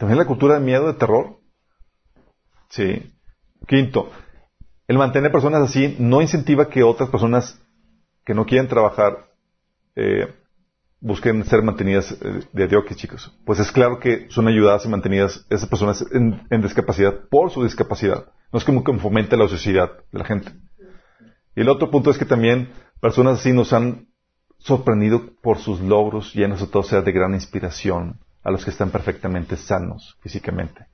[0.03, 1.39] También la cultura de miedo, de terror.
[2.67, 3.09] Sí.
[3.65, 4.11] Quinto,
[4.85, 7.57] el mantener personas así no incentiva que otras personas
[8.25, 9.29] que no quieren trabajar
[9.95, 10.27] eh,
[10.99, 13.33] busquen ser mantenidas eh, de adioque, chicos.
[13.45, 18.25] Pues es claro que son ayudadas y mantenidas esas personas en, discapacidad por su discapacidad.
[18.51, 20.51] No es como que fomente la sociedad de la gente.
[21.55, 24.09] Y el otro punto es que también personas así nos han
[24.57, 28.91] sorprendido por sus logros y a nosotros sea de gran inspiración a los que están
[28.91, 30.85] perfectamente sanos físicamente,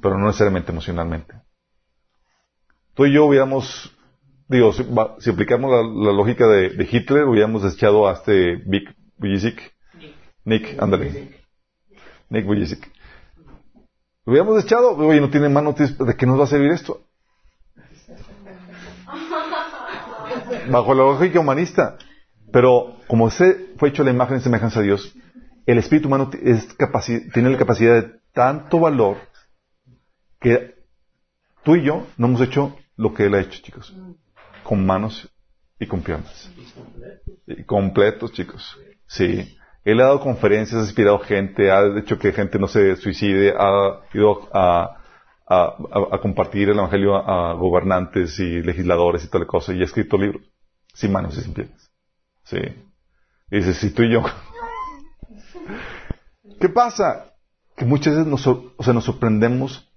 [0.00, 1.34] pero no necesariamente emocionalmente.
[2.94, 3.92] Tú y yo hubiéramos,
[4.48, 4.86] digo, si,
[5.18, 9.74] si aplicamos la, la lógica de, de, Hitler, hubiéramos desechado a este Vic Bujicic.
[10.44, 11.40] Nick, ándale.
[12.28, 12.90] Nick Bujicic.
[14.24, 17.00] Lo hubiéramos echado, oye, no tiene mano, ¿de qué nos va a servir esto?
[20.70, 21.98] Bajo la lógica humanista.
[22.52, 25.12] Pero como se fue hecho la imagen y semejanza de Dios,
[25.66, 29.16] el espíritu humano tiene la capacidad de tanto valor
[30.40, 30.74] que
[31.62, 33.94] tú y yo no hemos hecho lo que él ha hecho, chicos.
[34.62, 35.28] Con manos
[35.78, 36.50] y con piernas.
[37.46, 38.78] Y completos, chicos.
[39.06, 39.56] Sí.
[39.84, 44.00] Él ha dado conferencias, ha inspirado gente, ha hecho que gente no se suicide, ha
[44.14, 45.00] ido a,
[46.22, 50.42] compartir el Evangelio a, gobernantes y legisladores y tal cosa, y ha escrito libros,
[50.94, 51.90] sin manos y sin piernas.
[52.44, 52.58] Sí.
[53.50, 54.22] Y dice, si tú y yo.
[56.60, 57.32] ¿Qué pasa?
[57.76, 59.90] Que muchas veces nos, o sea, nos sorprendemos,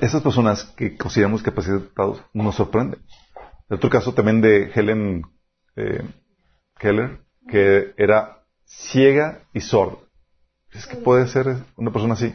[0.00, 3.00] esas personas que consideramos capacitados nos sorprenden.
[3.68, 5.22] El otro caso también de Helen
[5.76, 6.02] eh,
[6.78, 9.98] Keller, que era ciega y sorda.
[10.72, 12.34] ¿Es que puede ser una persona así?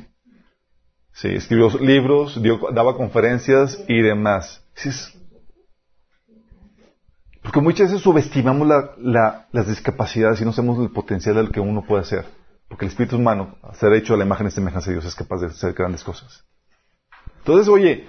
[1.14, 4.62] Sí, escribió libros, dio, daba conferencias y demás.
[7.42, 11.60] Porque muchas veces subestimamos la, la, las discapacidades y no sabemos el potencial del que
[11.60, 12.26] uno puede hacer.
[12.68, 15.16] Porque el espíritu humano, a ser hecho a la imagen y semejanza de Dios, es
[15.16, 16.44] capaz de hacer grandes cosas.
[17.38, 18.08] Entonces, oye,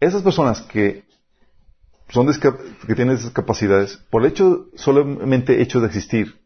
[0.00, 1.04] esas personas que
[2.08, 6.40] son que tienen esas capacidades, por el hecho, solamente hecho de existir,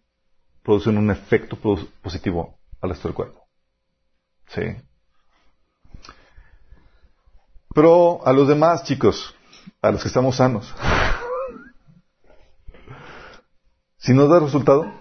[0.63, 1.57] producen un efecto
[2.03, 3.47] positivo al resto del cuerpo.
[4.49, 4.63] ¿Sí?
[7.75, 9.35] Pero a los demás, chicos,
[9.83, 10.75] a los que estamos sanos,
[13.99, 15.00] si no da resultado,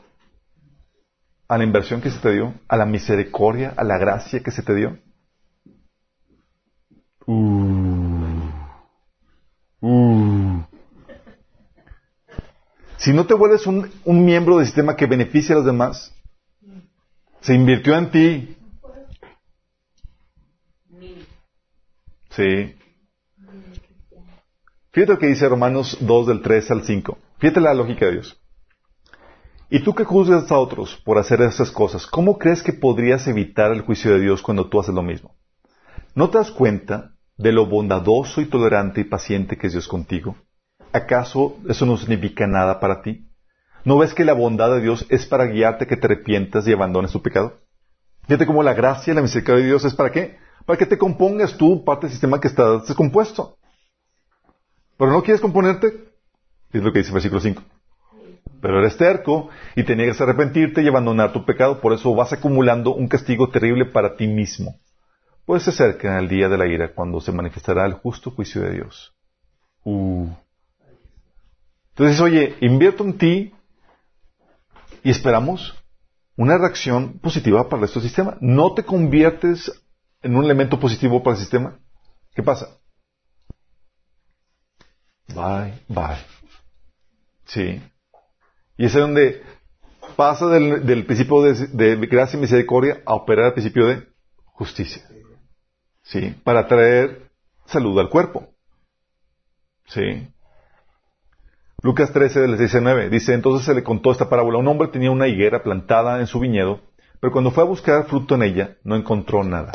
[1.50, 4.62] a la inversión que se te dio, a la misericordia, a la gracia que se
[4.62, 5.00] te dio.
[7.26, 8.52] Uh,
[9.82, 10.64] uh.
[12.98, 16.14] Si no te vuelves un, un miembro del sistema que beneficia a los demás,
[17.42, 18.58] se invirtió en ti.
[22.30, 22.76] Sí.
[24.92, 27.18] Fíjate lo que dice Romanos 2 del 3 al 5.
[27.40, 28.40] Fíjate la lógica de Dios.
[29.72, 33.72] Y tú que juzgas a otros por hacer esas cosas, ¿cómo crees que podrías evitar
[33.72, 35.36] el juicio de Dios cuando tú haces lo mismo?
[36.16, 40.36] ¿No te das cuenta de lo bondadoso y tolerante y paciente que es Dios contigo?
[40.92, 43.30] ¿Acaso eso no significa nada para ti?
[43.86, 47.12] ¿No ves que la bondad de Dios es para guiarte que te arrepientas y abandones
[47.12, 47.62] tu pecado?
[48.24, 50.38] Fíjate cómo la gracia y la misericordia de Dios es para qué?
[50.66, 53.58] Para que te compongas tú parte del sistema que está descompuesto.
[54.98, 56.12] Pero no quieres componerte,
[56.74, 57.62] es lo que dice el versículo 5.
[58.62, 62.34] Pero eres terco y te niegas a arrepentirte y abandonar tu pecado, por eso vas
[62.34, 64.80] acumulando un castigo terrible para ti mismo.
[65.46, 68.72] Pues se acerca el día de la ira cuando se manifestará el justo juicio de
[68.72, 69.16] Dios.
[69.84, 70.28] Uh.
[71.92, 73.54] Entonces, oye, invierto en ti
[75.04, 75.76] y esperamos
[76.36, 78.38] una reacción positiva para este sistema.
[78.42, 79.72] No te conviertes
[80.22, 81.80] en un elemento positivo para el sistema.
[82.34, 82.78] ¿Qué pasa?
[85.28, 86.18] Bye, bye.
[87.46, 87.82] Sí.
[88.80, 89.44] Y es donde
[90.16, 94.08] pasa del, principio de, gracia y misericordia a operar el principio de
[94.46, 95.04] justicia.
[96.02, 96.34] ¿Sí?
[96.46, 97.30] Para traer
[97.66, 98.48] salud al cuerpo.
[99.86, 100.30] ¿Sí?
[101.84, 104.60] Lucas 13, del 19, dice, entonces se le contó esta parábola.
[104.60, 106.80] Un hombre tenía una higuera plantada en su viñedo,
[107.20, 109.74] pero cuando fue a buscar fruto en ella, no encontró nada.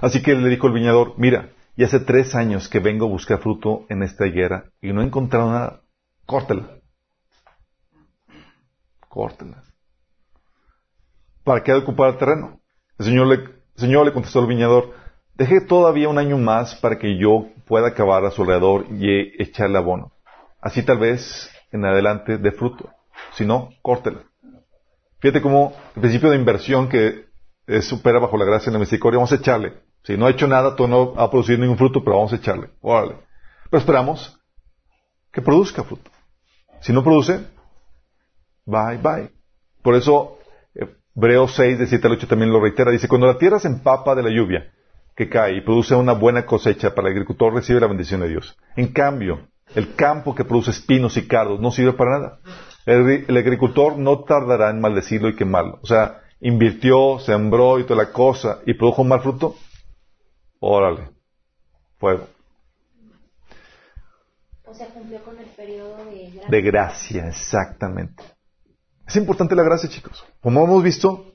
[0.00, 3.38] Así que le dijo el viñador, mira, y hace tres años que vengo a buscar
[3.38, 5.82] fruto en esta higuera y no he encontrado nada.
[6.26, 6.80] Córtela
[9.14, 9.62] córtela.
[11.44, 12.60] ¿Para qué ocupar el terreno?
[12.98, 13.44] El Señor le,
[13.76, 14.92] Señor le contestó al viñador,
[15.34, 19.78] deje todavía un año más para que yo pueda acabar a su alrededor y echarle
[19.78, 20.12] abono.
[20.60, 22.90] Así tal vez en adelante de fruto.
[23.34, 24.22] Si no, córtela.
[25.20, 27.26] Fíjate cómo el principio de inversión que
[27.82, 29.74] supera bajo la gracia y la misericordia, vamos a echarle.
[30.02, 32.70] Si no ha hecho nada, tú no ha producido ningún fruto, pero vamos a echarle.
[32.80, 33.16] Órale.
[33.70, 34.38] Pero esperamos
[35.32, 36.10] que produzca fruto.
[36.80, 37.46] Si no produce,
[38.66, 39.30] Bye, bye.
[39.82, 40.38] Por eso,
[41.14, 42.90] Hebreos 6, de 7 al 8 también lo reitera.
[42.90, 44.72] Dice, cuando la tierra se empapa de la lluvia
[45.14, 48.56] que cae y produce una buena cosecha para el agricultor, recibe la bendición de Dios.
[48.76, 52.38] En cambio, el campo que produce espinos y cardos no sirve para nada.
[52.86, 55.78] El, agricultor no tardará en maldecirlo y quemarlo.
[55.82, 59.56] O sea, invirtió, sembró y toda la cosa y produjo un mal fruto.
[60.58, 61.10] Órale.
[61.98, 62.26] Fuego.
[64.66, 66.48] O sea, cumplió con el periodo de gracia.
[66.48, 68.24] De gracia, exactamente.
[69.06, 70.24] Es importante la gracia, chicos.
[70.40, 71.32] Como hemos visto,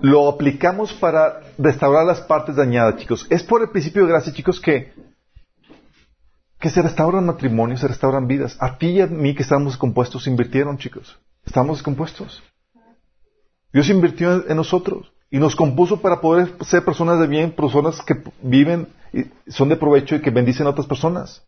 [0.00, 3.26] lo aplicamos para restaurar las partes dañadas, chicos.
[3.30, 4.92] Es por el principio de gracia, chicos, que,
[6.58, 8.56] que se restauran matrimonios, se restauran vidas.
[8.58, 11.18] A ti y a mí que estamos descompuestos, invirtieron, chicos.
[11.44, 12.42] Estamos descompuestos.
[13.72, 18.22] Dios invirtió en nosotros y nos compuso para poder ser personas de bien, personas que
[18.42, 21.42] viven y son de provecho y que bendicen a otras personas.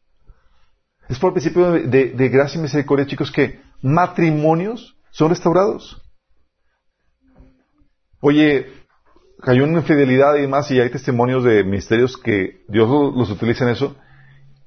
[1.09, 6.03] Es por el principio de gracia y misericordia, chicos, que matrimonios son restaurados.
[8.21, 8.67] Oye,
[9.41, 13.71] cayó una infidelidad y demás, y hay testimonios de ministerios que Dios los utiliza en
[13.71, 13.97] eso.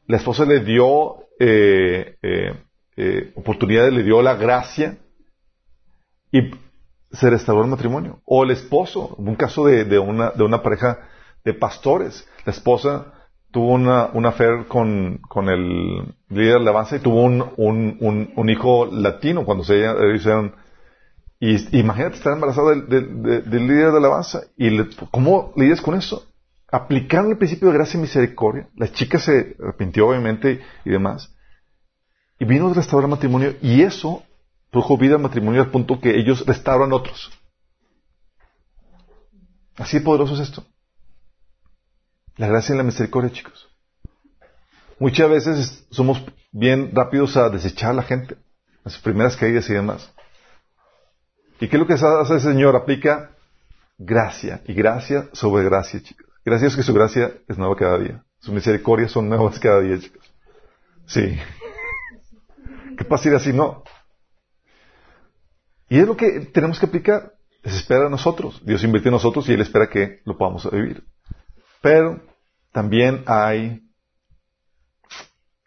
[0.08, 2.54] La esposa le dio eh, eh,
[2.96, 4.98] eh, oportunidad, le dio la gracia
[6.32, 6.52] y
[7.12, 8.22] se restauró el matrimonio.
[8.24, 11.10] O el esposo, un caso de, una, de una pareja
[11.44, 12.26] de pastores.
[12.46, 13.17] La esposa
[13.52, 14.34] tuvo una, una
[14.68, 19.86] con, con el líder de alabanza y tuvo un, un, un, hijo latino cuando se
[20.16, 20.56] hicieron.
[21.40, 24.42] Y imagínate estar embarazada del, del, líder de alabanza.
[24.58, 24.70] ¿Y
[25.12, 26.26] cómo lidias con eso?
[26.72, 28.70] Aplicaron el principio de gracia y misericordia.
[28.76, 31.34] La chica se arrepintió, obviamente, y demás.
[32.40, 33.56] Y vino a restaurar el matrimonio.
[33.62, 34.24] Y eso
[34.72, 37.32] produjo vida al matrimonio al punto que ellos restauran otros.
[39.78, 40.66] Así de poderoso es esto.
[42.38, 43.68] La gracia y la misericordia, chicos.
[45.00, 48.36] Muchas veces somos bien rápidos a desechar a la gente,
[48.86, 50.12] sus primeras caídas y demás.
[51.60, 52.76] ¿Y qué es lo que hace el Señor?
[52.76, 53.32] Aplica
[53.98, 56.28] gracia y gracia sobre gracia, chicos.
[56.46, 58.24] Gracias que su gracia es nueva cada día.
[58.40, 60.24] Sus misericordias son nuevas cada día, chicos.
[61.08, 61.38] Sí.
[62.98, 63.84] ¿Qué pasa si así no?
[65.90, 67.34] Y es lo que tenemos que aplicar.
[67.64, 68.62] Se espera a nosotros.
[68.64, 71.04] Dios invierte en nosotros y Él espera que lo podamos vivir.
[71.82, 72.22] Pero
[72.78, 73.82] también hay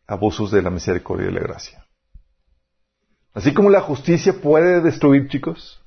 [0.07, 1.85] abusos de la misericordia y la gracia.
[3.35, 5.83] Así como la justicia puede destruir, chicos,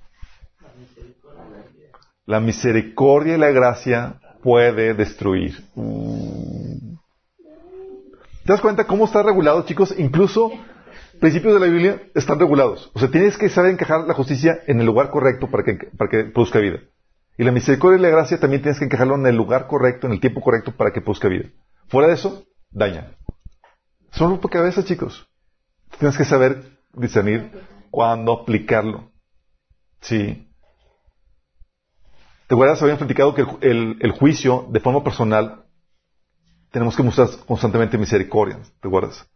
[2.25, 5.63] la misericordia y la gracia puede destruir.
[8.43, 9.95] ¿Te das cuenta cómo está regulado, chicos?
[9.97, 10.51] Incluso
[11.21, 12.91] principios de la Biblia están regulados.
[12.95, 16.11] O sea, tienes que saber encajar la justicia en el lugar correcto para que, para
[16.11, 16.79] que produzca vida.
[17.37, 20.13] Y la misericordia y la gracia también tienes que encajarlo en el lugar correcto, en
[20.13, 21.49] el tiempo correcto para que produzca vida.
[21.87, 23.15] Fuera de eso, daña.
[24.11, 25.27] Solo por cabeza, chicos.
[25.97, 27.51] Tienes que saber discernir
[27.89, 29.11] cuándo aplicarlo.
[30.01, 30.47] Sí.
[32.47, 32.81] ¿Te acuerdas?
[32.81, 35.65] Habían platicado que el, juicio, de forma personal,
[36.71, 38.59] tenemos que mostrar constantemente misericordia.
[38.81, 39.27] ¿Te acuerdas?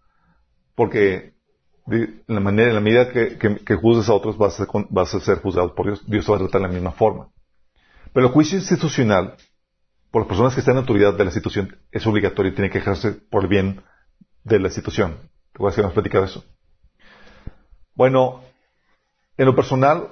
[0.76, 1.34] Porque
[2.28, 5.42] la, manera, en la medida que, que, juzgues a otros, vas a, vas a, ser
[5.42, 6.04] juzgado por Dios.
[6.08, 7.30] Dios te va a tratar de la misma forma.
[8.18, 9.36] Pero el juicio institucional,
[10.10, 12.80] por las personas que están en autoridad de la institución, es obligatorio y tiene que
[12.80, 13.84] ejercerse por el bien
[14.44, 15.30] de la institución.
[15.54, 16.44] ¿Te que hemos platicado eso?
[17.94, 18.42] Bueno,
[19.38, 20.08] en lo personal,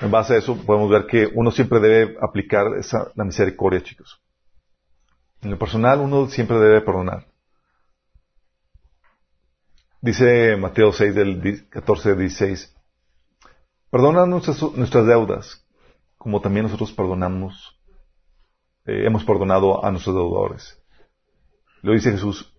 [0.00, 4.18] en base a eso, podemos ver que uno siempre debe aplicar esa, la misericordia, chicos.
[5.42, 7.26] En lo personal, uno siempre debe perdonar.
[10.00, 12.74] Dice Mateo 6 del 14 al 16,
[13.90, 15.61] perdona nuestras, nuestras deudas,
[16.22, 17.76] como también nosotros perdonamos,
[18.86, 20.80] eh, hemos perdonado a nuestros deudores.
[21.82, 22.54] Lo dice Jesús,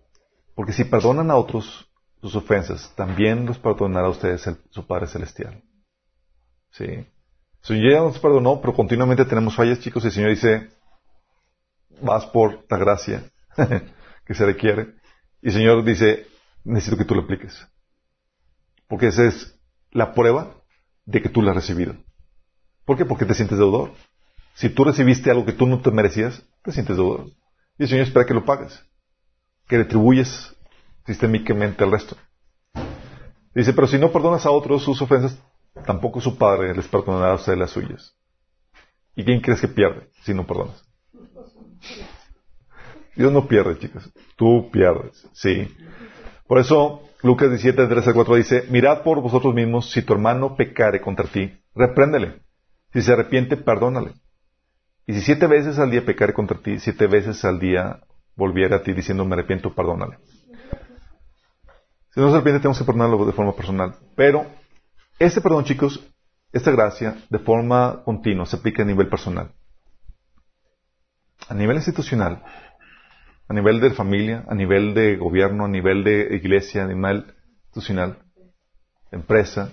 [0.54, 1.90] porque si perdonan a otros
[2.20, 5.62] sus ofensas, también los perdonará a ustedes su Padre Celestial.
[6.72, 6.84] Sí.
[6.84, 7.08] El
[7.62, 10.68] Señor ya nos perdonó, pero continuamente tenemos fallas, chicos, y el Señor dice,
[12.02, 13.30] vas por la gracia
[14.26, 14.94] que se requiere.
[15.40, 16.26] Y el Señor dice,
[16.64, 17.66] necesito que tú lo apliques.
[18.88, 19.58] Porque esa es
[19.90, 20.54] la prueba
[21.06, 22.03] de que tú la has recibido.
[22.84, 23.04] ¿Por qué?
[23.04, 23.92] Porque te sientes deudor.
[24.54, 27.26] Si tú recibiste algo que tú no te merecías, te sientes deudor.
[27.78, 28.84] Y el Señor espera que lo pagues.
[29.66, 30.54] Que retribuyes
[31.06, 32.16] sistémicamente al resto.
[33.54, 35.38] Dice, pero si no perdonas a otros sus ofensas,
[35.86, 38.14] tampoco su Padre les perdonará a las suyas.
[39.16, 40.84] ¿Y quién crees que pierde si no perdonas?
[43.16, 44.10] Dios no pierde, chicos.
[44.36, 45.28] Tú pierdes.
[45.32, 45.68] Sí.
[46.46, 50.56] Por eso, Lucas 17, 3 al 4 dice, mirad por vosotros mismos, si tu hermano
[50.56, 52.43] pecare contra ti, repréndele.
[52.94, 54.12] Si se arrepiente, perdónale.
[55.04, 58.00] Y si siete veces al día pecare contra ti, siete veces al día
[58.36, 60.16] volviera a ti diciendo, me arrepiento, perdónale.
[62.10, 63.96] Si no se arrepiente, tenemos que perdonarlo de forma personal.
[64.14, 64.46] Pero
[65.18, 66.08] este perdón, chicos,
[66.52, 69.50] esta gracia, de forma continua, se aplica a nivel personal.
[71.48, 72.44] A nivel institucional,
[73.48, 77.34] a nivel de familia, a nivel de gobierno, a nivel de iglesia, a nivel
[77.64, 78.18] institucional,
[79.10, 79.72] empresa,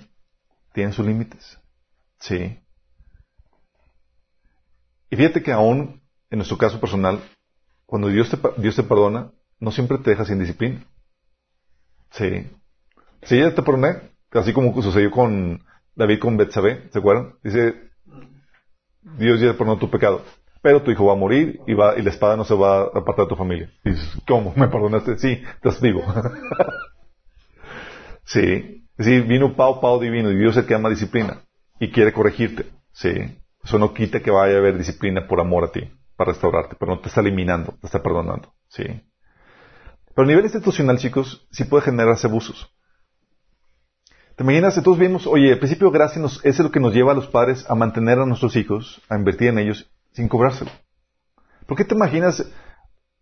[0.73, 1.59] tienen sus límites.
[2.19, 2.57] Sí.
[5.11, 6.01] Y fíjate que aún
[6.31, 7.21] en nuestro caso personal,
[7.85, 10.83] cuando Dios te, Dios te perdona, no siempre te deja sin disciplina.
[12.11, 12.49] Sí.
[13.23, 15.61] Sí, ya te perdoné, así como sucedió con
[15.95, 17.35] David con Betsabé, ¿se acuerdan?
[17.43, 17.75] Dice,
[19.17, 20.23] Dios ya perdonó tu pecado,
[20.61, 22.85] pero tu hijo va a morir y, va, y la espada no se va a
[22.85, 23.69] apartar de tu familia.
[23.83, 24.53] Y dices, ¿cómo?
[24.55, 25.17] ¿Me perdonaste?
[25.17, 26.01] Sí, estás vivo.
[28.23, 28.77] sí.
[28.97, 31.41] Sí, vino Pau, Pau divino y Dios es el que ama disciplina
[31.79, 32.65] y quiere corregirte.
[32.93, 33.09] Sí.
[33.63, 36.95] Eso no quita que vaya a haber disciplina por amor a ti, para restaurarte, pero
[36.95, 38.53] no te está eliminando, te está perdonando.
[38.67, 38.83] Sí.
[38.83, 42.73] Pero a nivel institucional, chicos, sí puede generarse abusos.
[44.35, 44.81] ¿Te imaginas?
[44.83, 47.69] Todos vimos, oye, el principio de gracia es lo que nos lleva a los padres
[47.69, 50.71] a mantener a nuestros hijos, a invertir en ellos, sin cobrárselo.
[51.67, 52.43] ¿Por qué te imaginas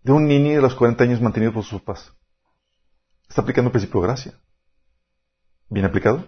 [0.01, 2.13] de un niño de los 40 años mantenido por sus papás?
[3.27, 4.33] Está aplicando el principio de gracia.
[5.69, 6.25] ¿Bien aplicado?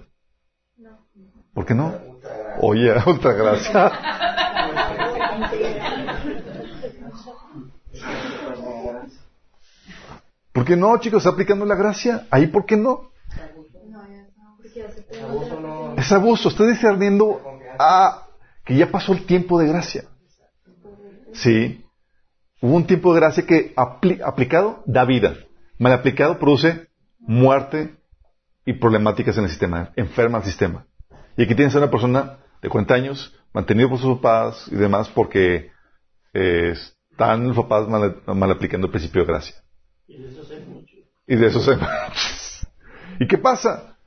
[0.78, 1.08] No.
[1.54, 2.11] ¿Por qué no?
[2.60, 3.92] Oye, otra gracia.
[10.52, 11.20] ¿Por qué no, chicos?
[11.20, 12.28] ¿Está aplicando la gracia?
[12.30, 13.12] ¿Ahí por qué no?
[15.98, 16.50] Es abuso.
[16.50, 17.42] Está discerniendo
[17.80, 18.28] a
[18.66, 20.04] que ya pasó el tiempo de gracia.
[21.34, 21.86] Sí.
[22.62, 25.36] Hubo un tiempo de gracia que aplicado da vida.
[25.80, 26.90] Mal aplicado produce
[27.20, 27.96] muerte
[28.66, 29.92] y problemáticas en el sistema.
[29.96, 30.86] Enferma el sistema.
[31.38, 35.10] Y aquí tienes a una persona de 40 años, mantenido por sus papás y demás
[35.10, 35.72] porque
[36.34, 36.74] eh,
[37.12, 39.56] están los papás mal aplicando el principio de gracia.
[40.08, 40.64] Y de eso se
[41.28, 41.78] Y de eso se
[43.20, 43.98] ¿Y qué pasa?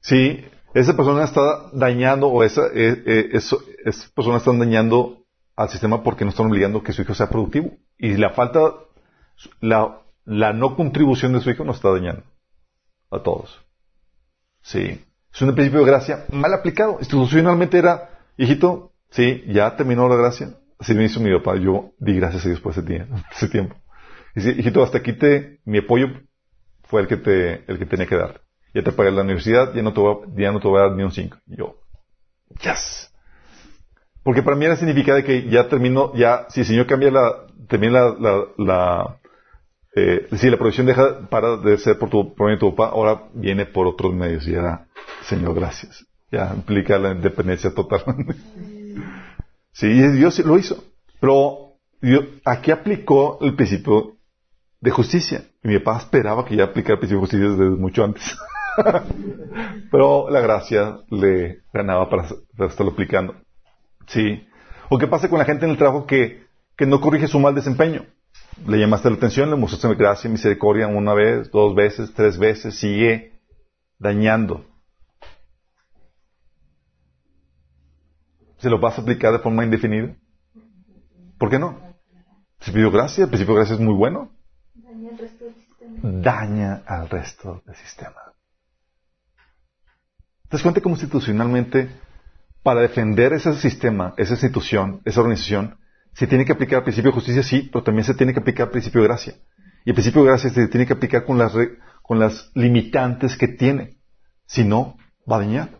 [0.00, 0.44] Si
[0.74, 5.24] esa persona está dañando o esa, eh, eh, eso, esa persona está dañando
[5.56, 7.76] al sistema porque no están obligando que su hijo sea productivo.
[7.98, 8.60] Y la falta,
[9.60, 12.22] la, la no contribución de su hijo nos está dañando
[13.10, 13.60] a todos.
[14.62, 15.04] Sí.
[15.34, 16.98] Es un principio de gracia mal aplicado.
[16.98, 20.54] Institucionalmente era, hijito, sí, ya terminó la gracia.
[20.78, 21.56] Así me hizo mi papá.
[21.56, 22.82] Yo di gracias a Dios por ese,
[23.32, 23.76] ese tiempo.
[24.34, 26.08] Dice, hijito, hasta aquí te, mi apoyo
[26.84, 28.40] fue el que te, el que tenía que dar.
[28.74, 30.84] Ya te pagué la universidad, ya no te voy a, ya no te voy a
[30.84, 31.36] dar ni un 5.
[31.46, 31.76] Y yo,
[32.62, 33.12] yes.
[34.22, 37.46] Porque para mí era significado de que ya termino, ya, si el Señor cambia la,
[37.68, 39.20] termina la, la, la
[39.94, 43.66] eh, si la provisión deja para de ser por tu, por tu papá, ahora viene
[43.66, 44.46] por otros medios.
[44.46, 44.86] Y era,
[45.22, 46.06] Señor, gracias.
[46.30, 48.02] Ya implica la independencia total.
[49.72, 50.82] sí, Dios lo hizo.
[51.20, 54.16] Pero Dios, aquí aplicó el principio
[54.80, 55.44] de justicia.
[55.62, 58.38] Y mi papá esperaba que ya aplicara el principio de justicia desde mucho antes.
[59.90, 63.34] Pero la gracia le ganaba para, para estarlo aplicando.
[64.06, 64.46] Sí.
[64.88, 67.54] ¿O qué pasa con la gente en el trabajo que, que no corrige su mal
[67.54, 68.06] desempeño?
[68.66, 72.78] Le llamaste la atención, le mostraste gracia y misericordia una vez, dos veces, tres veces,
[72.78, 73.40] sigue
[73.98, 74.66] dañando.
[78.58, 80.14] ¿Se lo vas a aplicar de forma indefinida?
[81.38, 81.76] ¿Por qué no?
[82.58, 84.30] Principio de gracia, el principio de gracia es muy bueno.
[84.74, 85.98] Daña al resto del sistema.
[86.02, 88.22] Daña al resto del sistema.
[90.48, 91.90] ¿Te das cuenta cómo institucionalmente,
[92.62, 95.78] para defender ese sistema, esa institución, esa organización,
[96.14, 98.66] se tiene que aplicar el principio de justicia, sí, pero también se tiene que aplicar
[98.66, 99.34] el principio de gracia.
[99.84, 101.52] Y el principio de gracia se tiene que aplicar con las,
[102.02, 103.98] con las limitantes que tiene.
[104.46, 104.96] Si no,
[105.30, 105.70] va a dañar.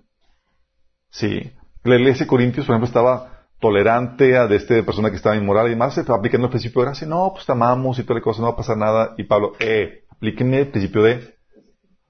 [1.10, 1.52] Sí.
[1.84, 5.68] La iglesia de Corintios, por ejemplo, estaba tolerante a de este persona que estaba inmoral
[5.68, 7.06] y demás, se estaba aplicando el principio de gracia.
[7.06, 9.14] No, pues te amamos y toda la cosa, no va a pasar nada.
[9.18, 11.36] Y Pablo, eh, aplíquenme el principio de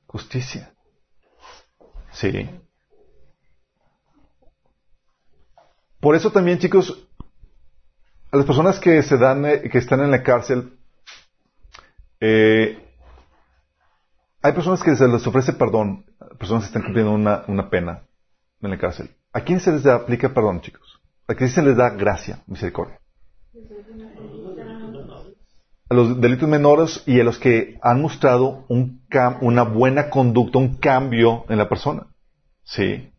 [0.07, 0.73] justicia.
[2.13, 2.49] Sí.
[6.01, 7.09] Por eso también, chicos,
[8.33, 10.79] a las personas que se dan, eh, que están en la cárcel,
[12.19, 12.79] eh,
[14.41, 16.07] hay personas que se les ofrece perdón,
[16.39, 18.03] personas que están cumpliendo una, una pena
[18.63, 19.11] en la cárcel.
[19.35, 21.01] ¿A quién se les aplica perdón, chicos?
[21.29, 22.99] ¿A quién se les da gracia, misericordia?
[25.91, 29.03] A los delitos menores y a los que han mostrado un
[29.43, 32.07] una buena conducta, un cambio en la persona.
[32.65, 33.13] Sí.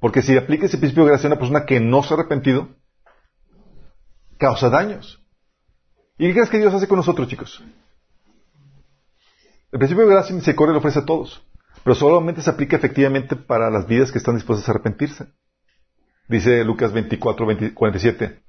[0.00, 2.68] Porque si aplica ese principio de gracia a una persona que no se ha arrepentido,
[4.38, 5.20] causa daños.
[6.18, 7.62] ¿Y qué crees que Dios hace con nosotros, chicos?
[9.72, 11.44] El principio de gracia y misericordia lo ofrece a todos,
[11.82, 15.26] pero solamente se aplica efectivamente para las vidas que están dispuestas a arrepentirse.
[16.28, 18.44] Dice Lucas 24, 47.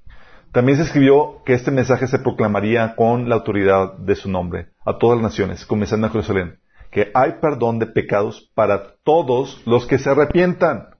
[0.52, 4.98] También se escribió que este mensaje se proclamaría con la autoridad de su nombre a
[4.98, 6.60] todas las naciones, comenzando en Jerusalén,
[6.90, 10.90] que hay perdón de pecados para todos los que se arrepientan.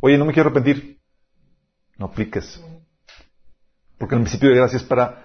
[0.00, 0.98] Oye, no me quiero arrepentir.
[1.96, 2.60] No apliques.
[3.98, 5.22] Porque el principio de gracia es para,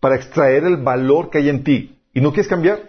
[0.00, 2.00] para extraer el valor que hay en ti.
[2.14, 2.80] ¿Y no quieres cambiar?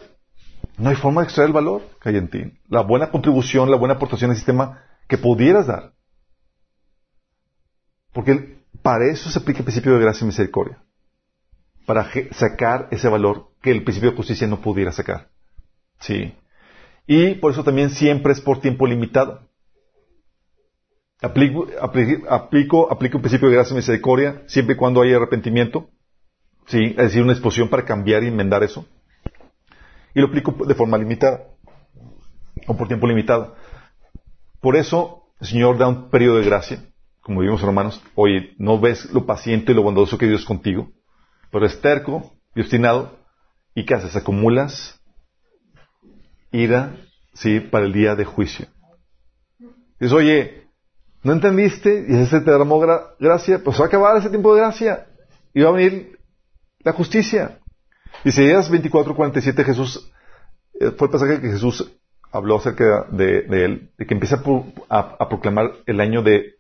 [0.78, 2.60] No hay forma de extraer el valor que hay en ti.
[2.70, 5.94] La buena contribución, la buena aportación al sistema que pudieras dar.
[8.14, 10.82] Porque para eso se aplica el principio de gracia y misericordia.
[11.86, 15.30] Para sacar ese valor que el principio de justicia no pudiera sacar.
[16.00, 16.34] Sí.
[17.08, 19.49] Y por eso también siempre es por tiempo limitado.
[21.22, 25.90] Aplico, aplico, aplico un principio de gracia y misericordia siempre y cuando haya arrepentimiento.
[26.68, 28.86] Sí, es decir, una exposición para cambiar y enmendar eso.
[30.14, 31.48] Y lo aplico de forma limitada.
[32.68, 33.56] O por tiempo limitado.
[34.62, 36.86] Por eso, el Señor da un periodo de gracia.
[37.22, 40.92] Como vimos, hermanos, oye, no ves lo paciente y lo bondadoso que Dios es contigo,
[41.52, 43.20] pero es terco y obstinado.
[43.76, 44.16] ¿Y qué haces?
[44.16, 45.00] Acumulas
[46.52, 46.96] ira,
[47.34, 48.68] sí, para el día de juicio.
[50.00, 50.69] Dices, oye,
[51.24, 52.06] ¿No entendiste?
[52.08, 52.80] Y ese te derramó
[53.20, 53.62] gracia.
[53.64, 55.08] Pues va a acabar ese tiempo de gracia.
[55.54, 56.20] Y va a venir
[56.80, 57.60] la justicia.
[58.24, 60.12] Isaías 24:47 Jesús,
[60.80, 61.92] eh, fue el pasaje que Jesús
[62.32, 64.42] habló acerca de, él, de que empieza
[64.90, 66.56] a, proclamar el año de,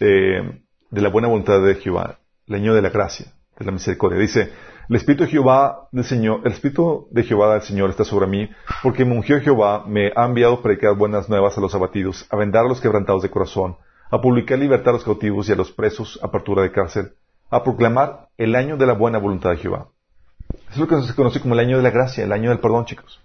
[0.00, 0.60] de,
[0.90, 3.26] la buena voluntad de Jehová, el año de la gracia,
[3.58, 4.18] de la misericordia.
[4.18, 4.50] Dice,
[4.88, 8.48] el Espíritu de Jehová del Señor, el Espíritu de Jehová del Señor está sobre mí,
[8.82, 12.36] porque me ungió Jehová, me ha enviado a predicar buenas nuevas a los abatidos, a
[12.36, 13.76] vendar a los quebrantados de corazón,
[14.10, 17.12] a publicar libertad a los cautivos y a los presos, apertura de cárcel,
[17.50, 19.88] a proclamar el año de la buena voluntad de Jehová.
[20.70, 22.86] es lo que se conoce como el año de la gracia, el año del perdón,
[22.86, 23.20] chicos.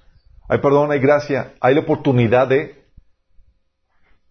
[0.47, 2.85] Hay perdón, hay gracia, hay la oportunidad de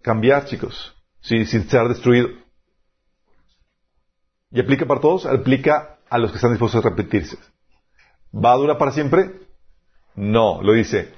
[0.02, 2.28] cambiar, chicos, sin ser destruido.
[4.50, 5.26] ¿Y aplica para todos?
[5.26, 7.38] Aplica a los que están dispuestos a repetirse.
[8.34, 9.32] ¿Va a durar para siempre?
[10.16, 11.12] No, lo dice.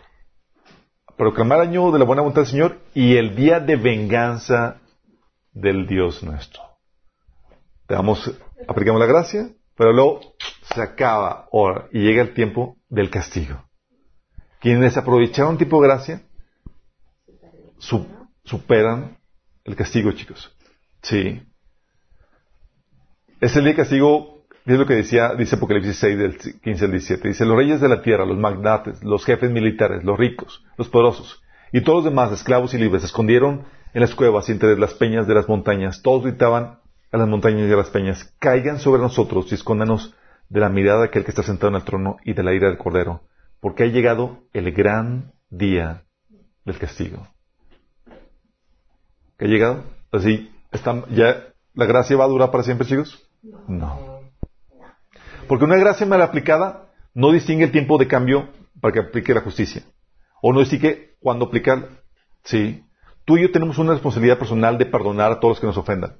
[1.16, 4.81] Proclamar año de la buena voluntad del Señor y el día de venganza
[5.52, 6.62] del Dios nuestro.
[7.86, 10.20] Te damos, aplicamos la gracia, pero luego
[10.74, 13.64] se acaba ahora y llega el tiempo del castigo.
[14.60, 16.22] Quienes aprovecharon tipo de gracia
[18.44, 19.18] superan
[19.64, 20.56] el castigo, chicos.
[21.02, 21.42] Sí.
[23.40, 24.32] Es el día de castigo
[24.64, 27.28] es lo que decía, dice Apocalipsis 6, del 15 al 17.
[27.28, 31.42] Dice, los reyes de la tierra, los magnates, los jefes militares, los ricos, los poderosos,
[31.72, 35.26] y todos los demás, esclavos y libres, escondieron en las cuevas y entre las peñas
[35.26, 36.02] de las montañas.
[36.02, 36.78] Todos gritaban
[37.10, 40.14] a las montañas y a las peñas, caigan sobre nosotros y escóndanos
[40.48, 42.68] de la mirada de aquel que está sentado en el trono y de la ira
[42.68, 43.22] del cordero,
[43.60, 46.04] porque ha llegado el gran día
[46.64, 47.28] del castigo.
[49.38, 49.84] ¿Qué ha llegado?
[50.10, 50.50] Así,
[51.74, 53.28] ¿la gracia va a durar para siempre, chicos?
[53.66, 54.20] No.
[55.48, 58.48] Porque una gracia mal aplicada no distingue el tiempo de cambio
[58.80, 59.82] para que aplique la justicia.
[60.40, 61.88] O no distingue cuándo aplicarla.
[62.44, 62.84] Sí.
[63.24, 66.16] Tú y yo tenemos una responsabilidad personal de perdonar a todos los que nos ofendan.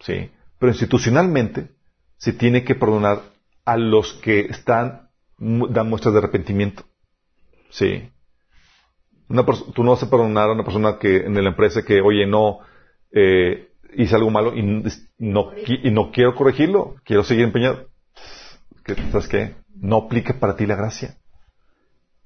[0.00, 0.30] Sí.
[0.58, 1.70] Pero institucionalmente
[2.16, 3.20] se tiene que perdonar
[3.64, 6.84] a los que están, dan muestras de arrepentimiento.
[7.70, 8.10] Sí.
[9.74, 12.60] tú no vas a perdonar a una persona que en la empresa que, oye, no,
[13.10, 14.62] eh, hice algo malo y
[15.18, 17.88] no, y no quiero corregirlo, quiero seguir empeñado
[19.10, 19.54] ¿sabes qué?
[19.74, 21.16] No aplica para ti la gracia.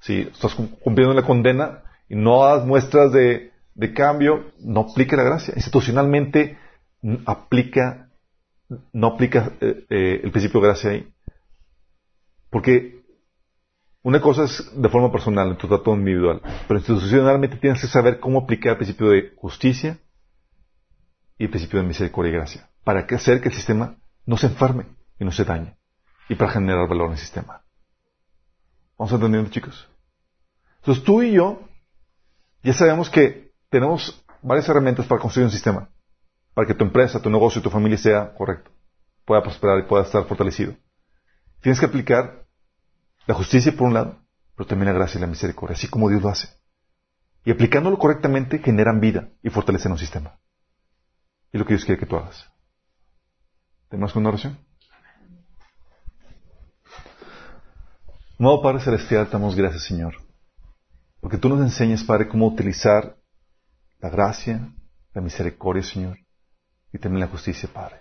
[0.00, 3.52] Si estás cumpliendo la condena y no das muestras de,
[3.92, 5.54] cambio, no aplica la gracia.
[5.54, 6.58] Institucionalmente
[7.26, 8.10] aplica,
[8.92, 11.12] no aplica eh, eh, el principio de gracia ahí.
[12.50, 12.98] Porque
[14.02, 18.20] una cosa es de forma personal, en tu trato individual, pero institucionalmente tienes que saber
[18.20, 19.98] cómo aplicar el principio de justicia
[21.36, 24.86] y el principio de misericordia y gracia, para hacer que el sistema no se enferme
[25.18, 25.76] y no se dañe
[26.28, 27.62] y para generar valor en el sistema.
[28.98, 29.88] ¿Vamos entendiendo, chicos?
[30.78, 31.68] Entonces tú y yo
[32.62, 35.88] ya sabemos que tenemos varias herramientas para construir un sistema,
[36.54, 38.70] para que tu empresa, tu negocio, tu familia sea correcto,
[39.24, 40.74] pueda prosperar y pueda estar fortalecido.
[41.60, 42.46] Tienes que aplicar
[43.26, 44.18] la justicia por un lado,
[44.56, 46.48] pero también la gracia y la misericordia, así como Dios lo hace.
[47.44, 50.38] Y aplicándolo correctamente generan vida y fortalecen un sistema.
[51.52, 52.50] Y lo que Dios quiere que tú hagas.
[53.88, 54.58] ¿Tenemos una oración?
[58.38, 60.14] Amado Padre Celestial, damos gracias, Señor,
[61.20, 63.17] porque tú nos enseñas, Padre, cómo utilizar
[64.00, 64.72] la gracia,
[65.14, 66.18] la misericordia, Señor,
[66.92, 68.00] y también la justicia, Padre.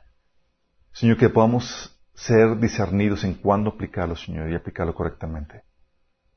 [0.91, 5.63] Señor, que podamos ser discernidos en cuándo aplicarlo, Señor, y aplicarlo correctamente.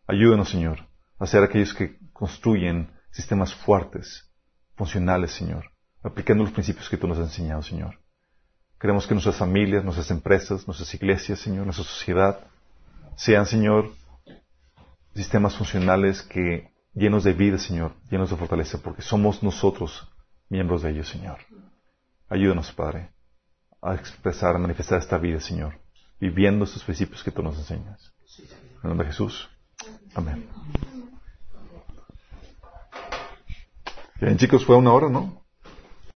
[0.07, 0.87] Ayúdanos, Señor,
[1.19, 4.31] a ser aquellos que construyen sistemas fuertes,
[4.77, 5.71] funcionales, Señor,
[6.03, 8.01] aplicando los principios que tú nos has enseñado, Señor.
[8.79, 12.41] Queremos que nuestras familias, nuestras empresas, nuestras iglesias, Señor, nuestra sociedad,
[13.17, 13.93] sean, Señor,
[15.15, 20.09] sistemas funcionales que llenos de vida, Señor, llenos de fortaleza, porque somos nosotros
[20.49, 21.39] miembros de ellos, Señor.
[22.29, 23.11] Ayúdanos, Padre,
[23.83, 25.79] a expresar, a manifestar esta vida, Señor,
[26.21, 28.13] viviendo estos principios que tú nos enseñas.
[28.39, 29.49] En el nombre de Jesús.
[30.15, 30.49] Amén.
[34.21, 35.40] Bien, chicos, fue una hora, ¿no?